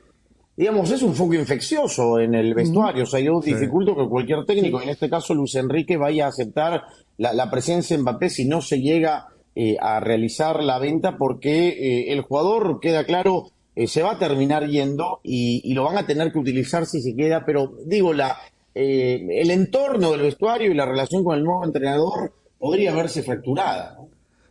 [0.56, 3.04] digamos, es un foco infeccioso en el vestuario.
[3.04, 6.84] O sea, yo dificulto que cualquier técnico, en este caso Luis Enrique, vaya a aceptar
[7.18, 11.68] la, la presencia de Mbappé si no se llega eh, a realizar la venta porque
[11.68, 16.08] eh, el jugador, queda claro, eh, se va a terminar yendo y, lo van a
[16.08, 18.38] tener que utilizar si se queda, pero digo, la,
[18.76, 23.98] el entorno del vestuario y la relación con el nuevo entrenador podría verse fracturada.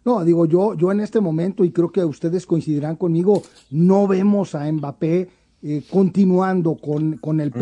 [0.05, 0.25] ¿no?
[0.25, 4.71] digo, yo, yo en este momento, y creo que ustedes coincidirán conmigo, no vemos a
[4.71, 5.29] Mbappé
[5.91, 7.55] continuando con, con el mm.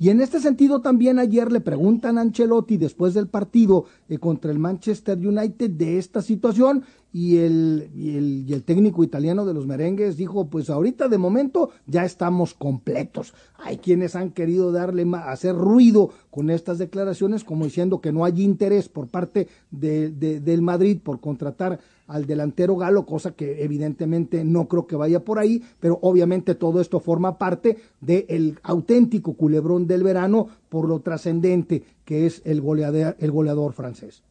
[0.00, 4.52] Y en este sentido también ayer le preguntan a Ancelotti después del partido eh, contra
[4.52, 9.54] el Manchester United de esta situación y el, y el, y el, técnico italiano de
[9.54, 13.34] los merengues dijo, pues ahorita de momento ya estamos completos.
[13.56, 18.42] Hay quienes han querido darle hacer ruido con estas declaraciones como diciendo que no hay
[18.42, 24.66] interés por parte de, del Madrid por contratar al delantero galo, cosa que evidentemente no
[24.66, 30.02] creo que vaya por ahí, pero obviamente todo esto forma parte del auténtico culebrón del
[30.02, 34.22] verano por lo trascendente que es el goleador, el goleador francés.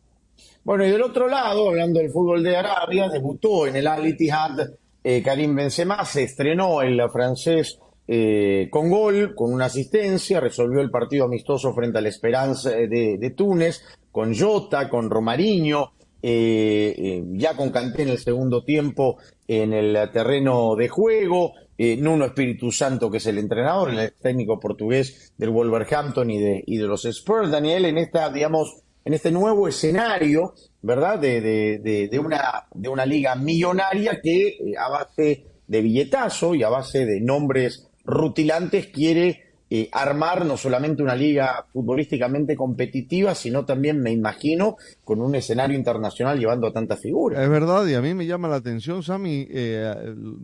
[0.64, 4.70] Bueno, y del otro lado, hablando del fútbol de Arabia, debutó en el Al Ittihad
[5.04, 10.90] eh, Karim Benzema, se estrenó el francés eh, con gol, con una asistencia, resolvió el
[10.90, 15.92] partido amistoso frente al Esperanza de, de Túnez, con Jota, con Romariño,
[16.30, 19.18] eh, eh, ya con Canté en el segundo tiempo
[19.48, 24.60] en el terreno de juego, eh, Nuno Espíritu Santo, que es el entrenador, el técnico
[24.60, 28.76] portugués del Wolverhampton y de, y de los Spurs, Daniel, en esta, digamos,
[29.06, 31.18] en este nuevo escenario, ¿verdad?
[31.18, 36.68] De, de, de, una, de una liga millonaria que a base de billetazo y a
[36.68, 44.00] base de nombres rutilantes quiere eh, armar no solamente una liga futbolísticamente competitiva, sino también,
[44.00, 47.44] me imagino, con un escenario internacional llevando a tantas figuras.
[47.44, 49.94] Es verdad, y a mí me llama la atención, Sami, eh,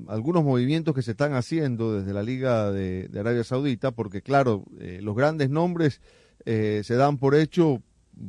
[0.09, 4.99] algunos movimientos que se están haciendo desde la Liga de, Arabia Saudita, porque claro, eh,
[5.01, 6.01] los grandes nombres
[6.45, 7.81] se dan por hecho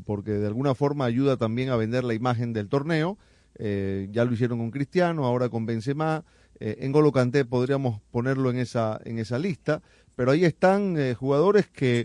[0.07, 3.19] porque de alguna forma ayuda también a vender la imagen del torneo.
[3.59, 6.25] ya lo hicieron con Cristiano, ahora con Benzema.
[6.61, 9.83] en Golo Kanté podríamos ponerlo en esa, en esa lista
[10.17, 12.05] pero ahí están eh, jugadores que,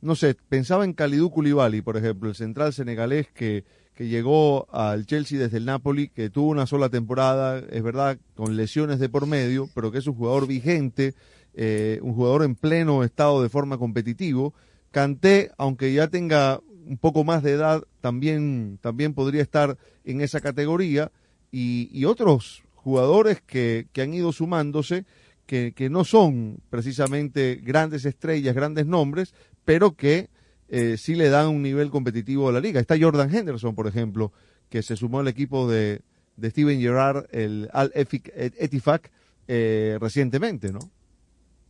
[0.00, 5.06] no sé, pensaba en Kalidou Koulibaly, por ejemplo, el central senegalés que, que llegó al
[5.06, 9.26] Chelsea desde el Napoli, que tuvo una sola temporada, es verdad, con lesiones de por
[9.26, 11.14] medio, pero que es un jugador vigente,
[11.54, 14.54] eh, un jugador en pleno estado de forma competitivo.
[14.92, 20.40] Canté, aunque ya tenga un poco más de edad, también, también podría estar en esa
[20.40, 21.10] categoría,
[21.50, 25.04] y, y otros jugadores que, que han ido sumándose
[25.48, 29.32] que, no son precisamente grandes estrellas, grandes nombres,
[29.64, 30.28] pero que
[30.68, 32.80] eh, sí le dan un nivel competitivo a la liga.
[32.80, 34.30] Está Jordan Henderson, por ejemplo,
[34.68, 36.02] que se sumó al equipo de,
[36.40, 39.10] Steven Gerrard, el Al Etifak,
[39.48, 40.80] eh, recientemente, ¿no?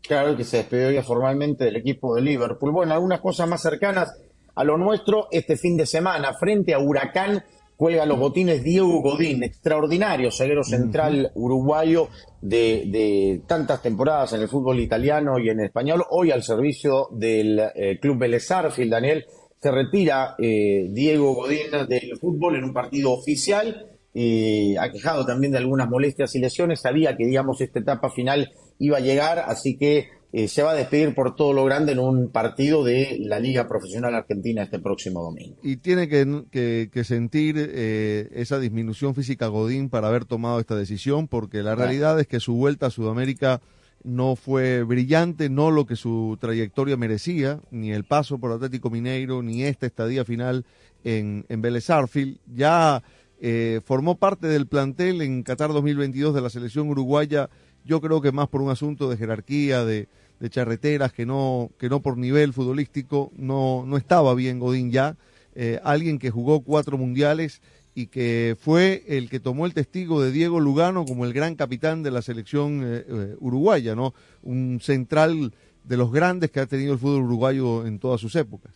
[0.03, 2.73] Claro que se despidió ya formalmente del equipo de Liverpool.
[2.73, 4.13] Bueno, algunas cosas más cercanas
[4.57, 7.45] a lo nuestro este fin de semana frente a Huracán
[7.79, 12.09] cuelga los botines Diego Godín, extraordinario zaguero central uruguayo
[12.43, 18.01] de, tantas temporadas en el fútbol italiano y en español, hoy al servicio del eh,
[18.03, 19.27] Club Vélez Daniel,
[19.63, 25.53] se retira eh, Diego Godín del fútbol en un partido oficial, y ha quejado también
[25.53, 28.51] de algunas molestias y lesiones, sabía que digamos esta etapa final
[28.81, 31.99] iba a llegar, así que eh, se va a despedir por todo lo grande en
[31.99, 35.57] un partido de la Liga Profesional Argentina este próximo domingo.
[35.63, 41.29] Y tiene que, que, sentir eh, esa disminución física Godín para haber tomado esta decisión,
[41.29, 43.63] porque la realidad es que su vuelta a Sudamérica
[44.05, 49.43] no fue brillante, no lo que su trayectoria merecía, ni el paso por Atlético Mineiro,
[49.43, 50.67] ni esta estadía final
[51.05, 52.39] en, en Vélez Arfield.
[52.55, 53.03] Ya
[53.41, 57.51] eh, formó parte del plantel en Qatar 2022 de la selección uruguaya,
[57.89, 60.09] yo creo que más por un asunto de jerarquía, de,
[60.39, 65.17] de charreteras, que no, que no por nivel futbolístico, no, no estaba bien Godín ya.
[65.55, 67.63] Eh, alguien que jugó cuatro mundiales
[67.95, 72.03] y que fue el que tomó el testigo de Diego Lugano como el gran capitán
[72.03, 74.15] de la selección eh, eh, uruguaya, ¿no?
[74.43, 78.73] Un central de los grandes que ha tenido el fútbol uruguayo en todas sus épocas.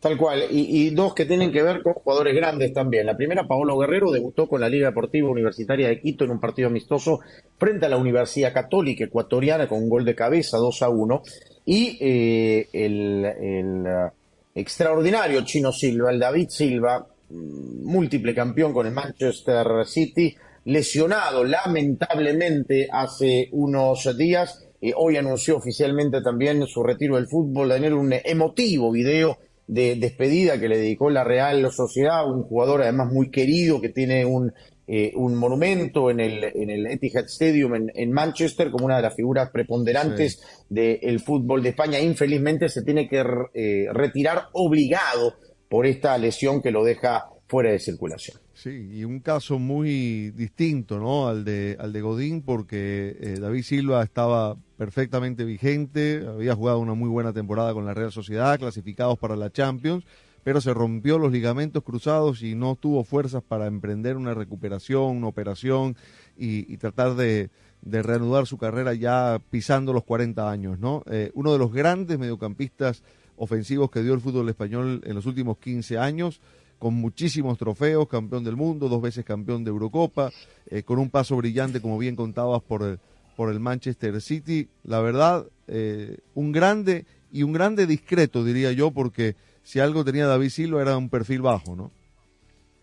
[0.00, 0.44] Tal cual.
[0.50, 3.06] Y, dos que tienen que ver con jugadores grandes también.
[3.06, 6.68] La primera, Paolo Guerrero, debutó con la Liga Deportiva Universitaria de Quito en un partido
[6.68, 7.20] amistoso
[7.58, 11.22] frente a la Universidad Católica Ecuatoriana con un gol de cabeza 2 a 1.
[11.64, 14.10] Y eh, el, uh,
[14.54, 20.36] extraordinario Chino Silva, el David Silva, múltiple campeón con el Manchester City,
[20.66, 24.62] lesionado lamentablemente hace unos días.
[24.80, 30.60] Eh, hoy anunció oficialmente también su retiro del fútbol, tener un emotivo video de despedida
[30.60, 34.52] que le dedicó la Real Sociedad, un jugador además muy querido que tiene un,
[34.86, 39.02] eh, un monumento en el, en el Etihad Stadium en, en, Manchester como una de
[39.02, 40.64] las figuras preponderantes sí.
[40.68, 41.98] del fútbol de España.
[41.98, 45.34] Infelizmente se tiene que eh, retirar obligado
[45.68, 48.38] por esta lesión que lo deja fuera de circulación.
[48.54, 51.28] Sí, y un caso muy distinto ¿no?
[51.28, 56.94] al, de, al de Godín porque eh, David Silva estaba perfectamente vigente, había jugado una
[56.94, 60.04] muy buena temporada con la Real Sociedad, clasificados para la Champions,
[60.42, 65.26] pero se rompió los ligamentos cruzados y no tuvo fuerzas para emprender una recuperación, una
[65.26, 65.96] operación
[66.36, 67.50] y, tratar de,
[67.82, 70.78] de, reanudar su carrera ya pisando los 40 años.
[70.78, 71.02] ¿no?
[71.10, 73.02] Eh, uno de los grandes mediocampistas
[73.36, 76.40] ofensivos que dio el fútbol español en los últimos 15 años,
[76.78, 80.30] con muchísimos trofeos, campeón del mundo, dos veces campeón de Eurocopa,
[80.70, 82.98] eh, con un paso brillante, como bien contabas, por el,
[83.36, 84.68] por el Manchester City.
[84.84, 90.26] La verdad, eh, un grande y un grande discreto, diría yo, porque si algo tenía
[90.26, 91.90] David Silva era un perfil bajo, ¿no?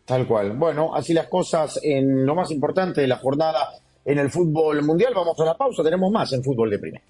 [0.06, 0.58] Tal cual.
[0.58, 3.70] Bueno, así las cosas en lo más importante de la jornada
[4.04, 5.14] en el fútbol mundial.
[5.16, 7.04] Vamos a la pausa, tenemos más en fútbol de primera.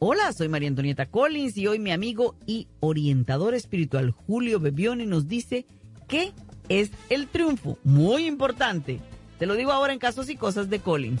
[0.00, 5.26] Hola, soy María Antonieta Collins y hoy mi amigo y orientador espiritual Julio Bebione nos
[5.26, 5.66] dice
[6.06, 6.32] qué
[6.68, 7.78] es el triunfo.
[7.82, 9.00] Muy importante.
[9.40, 11.20] Te lo digo ahora en casos y cosas de Collins.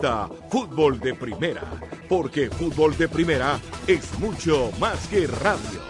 [0.00, 1.60] Fútbol de Primera,
[2.08, 5.82] porque fútbol de primera es mucho más que radio.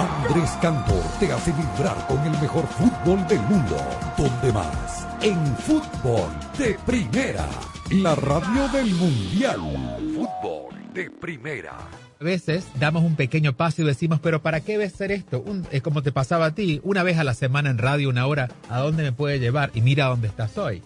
[0.00, 3.76] Andrés Cantor te hace vibrar con el mejor fútbol del mundo.
[4.16, 5.06] ¿Dónde más?
[5.20, 7.46] En fútbol de primera.
[7.90, 9.60] La radio del mundial.
[10.14, 11.76] Fútbol de primera.
[12.18, 15.42] A veces damos un pequeño paso y decimos, pero ¿para qué ves ser esto?
[15.42, 18.26] Un, es como te pasaba a ti, una vez a la semana en radio, una
[18.26, 19.70] hora, ¿a dónde me puede llevar?
[19.74, 20.82] Y mira dónde estás hoy.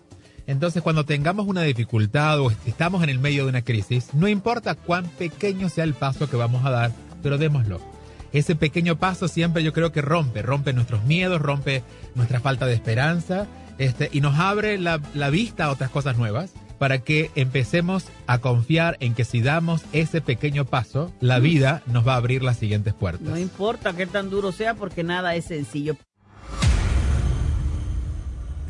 [0.49, 4.75] Entonces, cuando tengamos una dificultad o estamos en el medio de una crisis, no importa
[4.75, 6.91] cuán pequeño sea el paso que vamos a dar,
[7.23, 7.94] pero démoslo.
[8.35, 11.85] Ese pequeño paso siempre yo creo que rompe, rompe nuestros miedos, rompe
[12.17, 13.47] nuestra falta de esperanza
[13.79, 18.39] este, y nos abre la, la vista a otras cosas nuevas para que empecemos a
[18.39, 22.57] confiar en que si damos ese pequeño paso, la vida nos va a abrir las
[22.57, 23.29] siguientes puertas.
[23.29, 25.97] No importa qué tan duro sea porque nada es sencillo.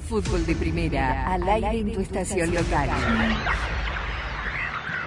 [0.07, 2.91] Fútbol de primera, al aire en tu estación local.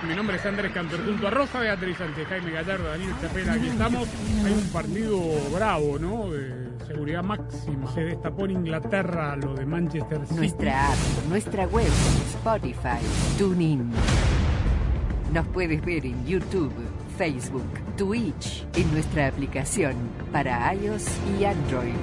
[0.04, 3.68] Mi nombre es Andrés Cantor, junto a Rosa Beatriz ante Jaime Gallardo, Daniel Chapela, aquí
[3.68, 4.08] estamos.
[4.46, 5.20] Hay un partido
[5.54, 6.30] bravo, ¿no?
[6.30, 7.92] De seguridad máxima.
[7.94, 10.36] Se destapó en Inglaterra lo de Manchester City.
[10.36, 10.98] Nuestra app,
[11.30, 11.92] nuestra web,
[12.36, 13.00] Spotify,
[13.38, 13.92] TuneIn.
[15.34, 16.74] Nos puedes ver en YouTube,
[17.18, 17.68] Facebook,
[17.98, 19.96] Twitch, en nuestra aplicación
[20.32, 21.06] para iOS
[21.40, 21.96] y Android.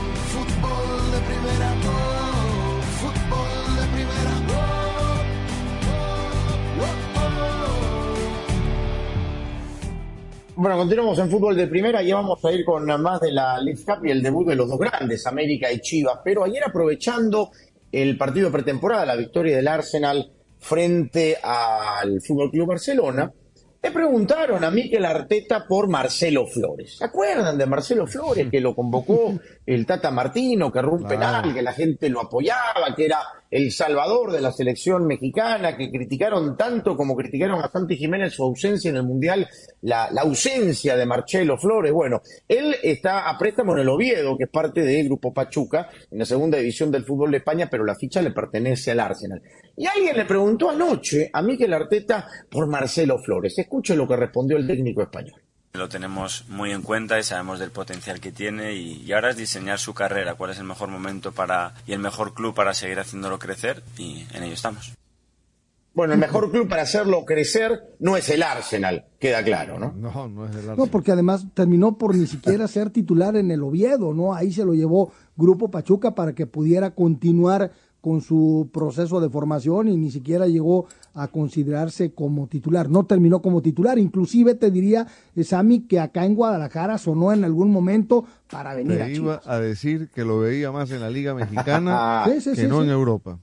[0.71, 1.69] Fútbol de primera,
[2.99, 4.33] fútbol de primera,
[10.55, 13.83] Bueno, continuamos en fútbol de primera y vamos a ir con más de la League
[13.83, 16.19] Cup y el debut de los dos grandes, América y Chivas.
[16.23, 17.51] Pero ayer aprovechando
[17.91, 23.31] el partido pretemporada, la victoria del Arsenal frente al Fútbol Club Barcelona,
[23.83, 26.97] le preguntaron a Mikel Arteta por Marcelo Flores.
[26.97, 31.51] ¿Se acuerdan de Marcelo Flores que lo convocó el Tata Martino, que erró un penal,
[31.53, 33.17] que la gente lo apoyaba, que era
[33.51, 38.43] el salvador de la selección mexicana, que criticaron tanto como criticaron a Santi Jiménez su
[38.43, 39.47] ausencia en el Mundial,
[39.81, 41.91] la, ausencia de Marcelo Flores?
[41.91, 46.19] Bueno, él está a préstamo en el Oviedo, que es parte del Grupo Pachuca, en
[46.19, 49.41] la segunda división del fútbol de España, pero la ficha le pertenece al Arsenal.
[49.75, 53.57] Y alguien le preguntó anoche a Mikel Arteta por Marcelo Flores.
[53.59, 55.41] Escuche lo que respondió el técnico español.
[55.73, 59.37] Lo tenemos muy en cuenta y sabemos del potencial que tiene y, y ahora es
[59.37, 62.99] diseñar su carrera, cuál es el mejor momento para y el mejor club para seguir
[62.99, 64.93] haciéndolo crecer y en ello estamos.
[65.93, 69.91] Bueno, el mejor club para hacerlo crecer no es el Arsenal, queda claro, ¿no?
[69.91, 70.77] No, no es el Arsenal.
[70.77, 74.33] No, porque además terminó por ni siquiera ser titular en el Oviedo, ¿no?
[74.33, 79.87] Ahí se lo llevó Grupo Pachuca para que pudiera continuar con su proceso de formación
[79.87, 82.89] y ni siquiera llegó a considerarse como titular.
[82.89, 83.99] No terminó como titular.
[83.99, 88.97] Inclusive te diría, eh, Sammy, que acá en Guadalajara sonó en algún momento para venir
[88.97, 89.47] Te a iba Chivas.
[89.47, 92.79] a decir que lo veía más en la Liga Mexicana Sí, sí, que sí, no
[92.79, 92.85] sí.
[92.85, 93.39] en Europa.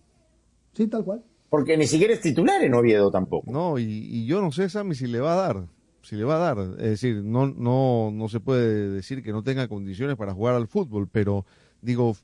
[0.74, 1.22] Sí, tal cual.
[1.48, 3.50] Porque ni siquiera es titular en Oviedo tampoco.
[3.50, 5.66] No, y, y yo no sé, Sammy, si le va a dar.
[6.02, 6.59] Si le va a dar.
[6.78, 10.66] Es decir, no, no, no se puede decir que no tenga condiciones para jugar al
[10.68, 11.46] fútbol, pero
[11.80, 12.16] digo,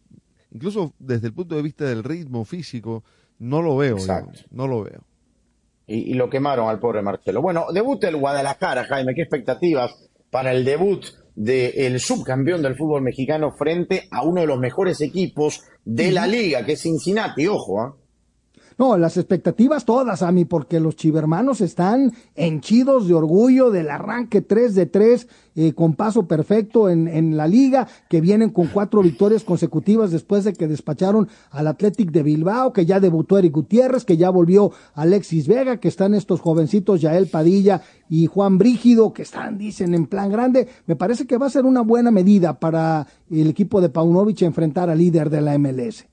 [0.55, 3.05] incluso desde el punto de vista del ritmo físico,
[3.39, 3.97] no lo veo.
[3.97, 4.33] Exacto.
[4.33, 5.05] yo, no lo veo.
[5.87, 7.43] Y, y lo quemaron al pobre Marcelo.
[7.43, 9.15] Bueno, debut el Guadalajara, Jaime.
[9.15, 9.93] ¿Qué expectativas
[10.31, 15.63] para el debut del subcampeón del fútbol mexicano frente a uno de los mejores equipos
[15.85, 17.47] de la liga, que es Cincinnati?
[17.49, 17.95] Ojo, ¿ah?
[18.77, 24.75] No, las expectativas todas, a porque los chivermanos están henchidos de orgullo del arranque 3
[24.75, 29.45] de 3 eh, con paso perfecto en, en la liga, que vienen con cuatro victorias
[29.45, 34.17] consecutivas después de que despacharon al Athletic de Bilbao, que ya debutó Eric Gutiérrez, que
[34.17, 39.57] ya volvió Alexis Vega, que están estos jovencitos Yael Padilla y Juan Brígido, que están,
[39.57, 40.69] dicen, en plan grande.
[40.87, 44.91] Me parece que va a ser una buena medida para el equipo de Paunovic enfrentar
[44.91, 46.07] al líder de la MLS.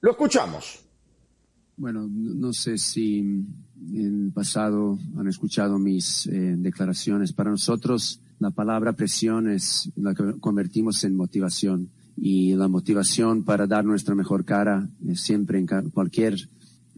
[0.00, 0.83] Lo escuchamos.
[1.76, 3.46] Bueno, no sé si en
[4.26, 7.32] el pasado han escuchado mis eh, declaraciones.
[7.32, 11.90] Para nosotros, la palabra presión es la que convertimos en motivación.
[12.16, 16.48] Y la motivación para dar nuestra mejor cara siempre en cualquier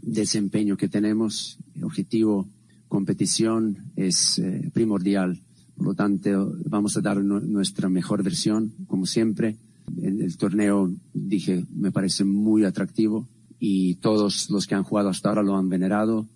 [0.02, 2.46] desempeño que tenemos, objetivo,
[2.88, 5.42] competición es eh, primordial.
[5.74, 9.56] Por lo tanto, vamos a dar nu- nuestra mejor versión, como siempre.
[10.02, 13.26] El, el torneo, dije, me parece muy atractivo
[13.58, 16.26] y todos los que han jugado hasta ahora lo han venerado.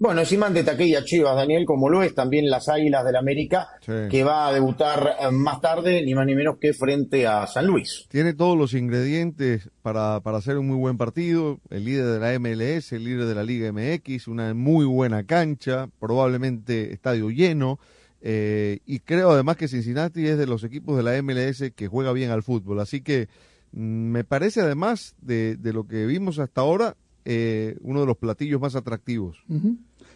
[0.00, 3.66] Bueno, es imán de taquilla Chivas, Daniel, como lo es también las Águilas del América,
[3.80, 3.92] Sí.
[4.08, 7.66] que va a debutar eh, más tarde, ni más ni menos que frente a San
[7.66, 8.06] Luis.
[8.08, 11.58] Tiene todos los ingredientes para, para hacer un muy buen partido.
[11.68, 15.88] El líder de la MLS, el líder de la Liga MX, una muy buena cancha,
[15.98, 17.80] probablemente estadio lleno.
[18.20, 22.12] Eh, y creo además que Cincinnati es de los equipos de la MLS que juega
[22.12, 22.78] bien al fútbol.
[22.78, 23.28] Así que
[23.72, 26.96] me parece además de, de lo que vimos hasta ahora
[27.30, 29.44] eh, uno de los platillos más atractivos.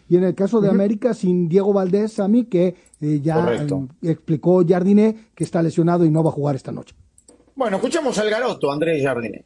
[0.09, 3.67] Y en el caso de América, sin Diego Valdés, a mí, que eh, ya eh,
[4.01, 6.95] explicó Jardiné que está lesionado y no va a jugar esta noche.
[7.55, 9.45] Bueno, escuchamos al garoto, Andrés Jardine.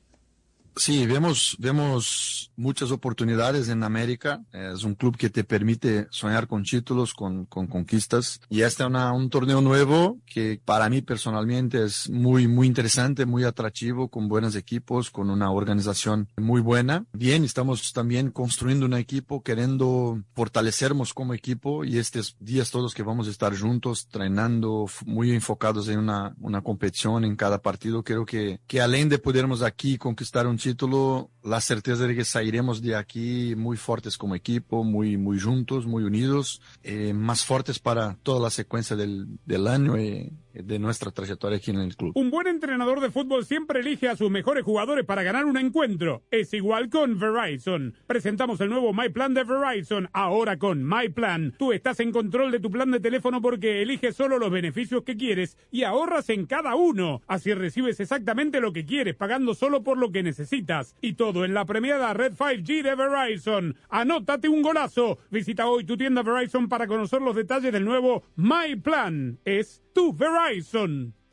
[0.77, 4.43] Sí, vemos, vemos muchas oportunidades en América.
[4.51, 8.39] Es un club que te permite soñar con títulos, con, con conquistas.
[8.49, 13.43] Y este es un torneo nuevo que para mí personalmente es muy, muy interesante, muy
[13.43, 17.05] atractivo, con buenos equipos, con una organización muy buena.
[17.11, 23.03] Bien, estamos también construyendo un equipo, queriendo fortalecernos como equipo y estos días todos que
[23.03, 28.03] vamos a estar juntos, treinando, f- muy enfocados en una, una competición en cada partido.
[28.03, 32.81] Creo que, que além de podermos aquí conquistar un título la certeza de que sairemos
[32.81, 38.17] de aquí muy fuertes como equipo, muy, muy juntos, muy unidos, eh, más fuertes para
[38.21, 40.33] toda la secuencia del, del año y
[40.63, 42.11] de nuestra trayectoria aquí en el club.
[42.15, 46.23] Un buen entrenador de fútbol siempre elige a sus mejores jugadores para ganar un encuentro.
[46.31, 47.95] Es igual con Verizon.
[48.07, 50.09] Presentamos el nuevo My Plan de Verizon.
[50.13, 54.15] Ahora con My Plan, tú estás en control de tu plan de teléfono porque eliges
[54.15, 57.21] solo los beneficios que quieres y ahorras en cada uno.
[57.27, 60.95] Así recibes exactamente lo que quieres, pagando solo por lo que necesitas.
[61.01, 63.75] Y todo en la premiada Red 5G de Verizon.
[63.89, 65.17] Anótate un golazo.
[65.29, 69.39] Visita hoy tu tienda Verizon para conocer los detalles del nuevo My Plan.
[69.43, 71.16] Es tu Verizon.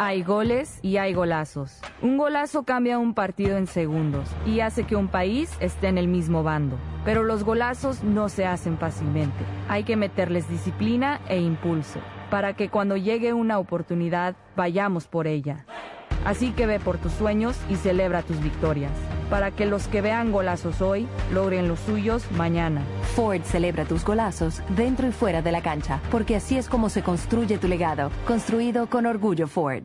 [0.00, 1.80] Hay goles y hay golazos.
[2.02, 6.06] Un golazo cambia un partido en segundos y hace que un país esté en el
[6.06, 6.76] mismo bando.
[7.04, 9.44] Pero los golazos no se hacen fácilmente.
[9.68, 11.98] Hay que meterles disciplina e impulso
[12.30, 15.66] para que cuando llegue una oportunidad vayamos por ella.
[16.24, 18.92] Así que ve por tus sueños y celebra tus victorias,
[19.30, 22.82] para que los que vean golazos hoy logren los suyos mañana.
[23.14, 27.02] Ford celebra tus golazos dentro y fuera de la cancha, porque así es como se
[27.02, 29.84] construye tu legado, construido con orgullo Ford.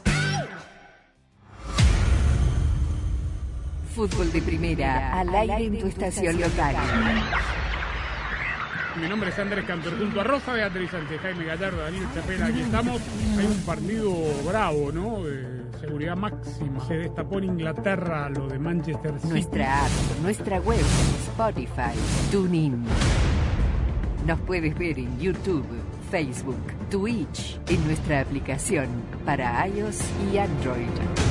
[3.95, 6.75] Fútbol de primera, al aire en tu estación local.
[9.01, 12.61] Mi nombre es Andrés Cantor, junto a Rosa Beatriz Sánchez, Jaime Gallardo, Daniel Chapela, aquí
[12.61, 13.01] estamos.
[13.37, 14.13] Hay un partido
[14.47, 15.23] bravo, ¿no?
[15.23, 16.85] De seguridad máxima.
[16.87, 19.29] Se destapó en Inglaterra lo de Manchester City.
[19.29, 20.85] Nuestra app, nuestra web,
[21.29, 21.97] Spotify,
[22.31, 22.85] TuneIn.
[24.25, 25.65] Nos puedes ver en YouTube,
[26.09, 28.87] Facebook, Twitch, en nuestra aplicación
[29.25, 29.99] para iOS
[30.31, 31.30] y Android.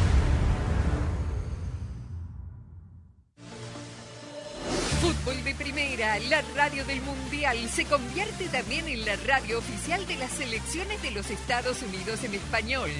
[5.01, 10.15] Fútbol de primera, la radio del mundial, se convierte también en la radio oficial de
[10.15, 12.91] las selecciones de los Estados Unidos en español.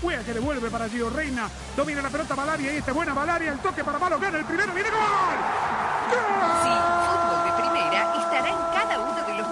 [0.00, 1.50] Juega que devuelve para Gio Reina.
[1.76, 3.50] Domina la pelota Valaria y esta es buena Valaria.
[3.50, 4.72] El toque para Malo gana el primero.
[4.72, 5.38] ¡Viene gol!
[6.62, 6.70] Sí,
[7.10, 9.48] fútbol de primera estará en cada uno de los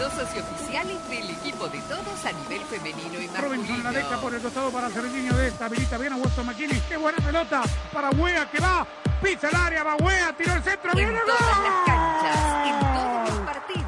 [0.00, 4.20] amistosos dos socioficiales del equipo de todos a nivel femenino y Robinson la deja masculino.
[4.20, 5.66] por el costado para Cerviño de esta.
[5.66, 6.80] Habilita bien a Weston McKinney.
[6.88, 8.86] Qué buena pelota para Wea que va.
[9.22, 10.90] Pisa el área, va Wea, tiró el centro.
[10.92, 11.34] En ¡Viene el gol!
[11.36, 12.89] las canchas,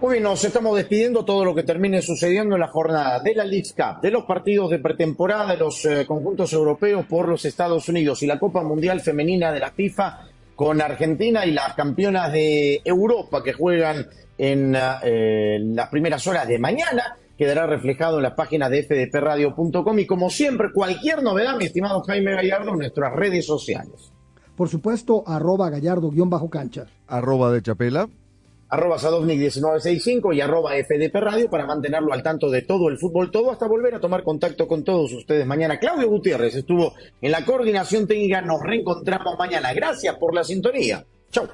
[0.00, 3.44] Muy bien, nos estamos despidiendo todo lo que termine sucediendo en la jornada de la
[3.44, 7.88] League Cup, de los partidos de pretemporada de los eh, conjuntos europeos por los Estados
[7.88, 12.80] Unidos y la Copa Mundial Femenina de la FIFA con Argentina y las campeonas de
[12.84, 14.06] Europa que juegan
[14.38, 17.16] en eh, las primeras horas de mañana.
[17.36, 22.36] Quedará reflejado en las páginas de fdpradio.com y como siempre, cualquier novedad, mi estimado Jaime
[22.36, 24.12] Gallardo, en nuestras redes sociales.
[24.56, 26.86] Por supuesto, arroba gallardo-cancha.
[27.08, 28.08] Arroba de Chapela.
[28.68, 33.50] Arroba Sadovnik1965 y arroba FDP Radio para mantenerlo al tanto de todo el fútbol, todo
[33.50, 35.78] hasta volver a tomar contacto con todos ustedes mañana.
[35.78, 39.72] Claudio Gutiérrez estuvo en la coordinación técnica, nos reencontramos mañana.
[39.72, 41.04] Gracias por la sintonía.
[41.30, 41.48] Chau.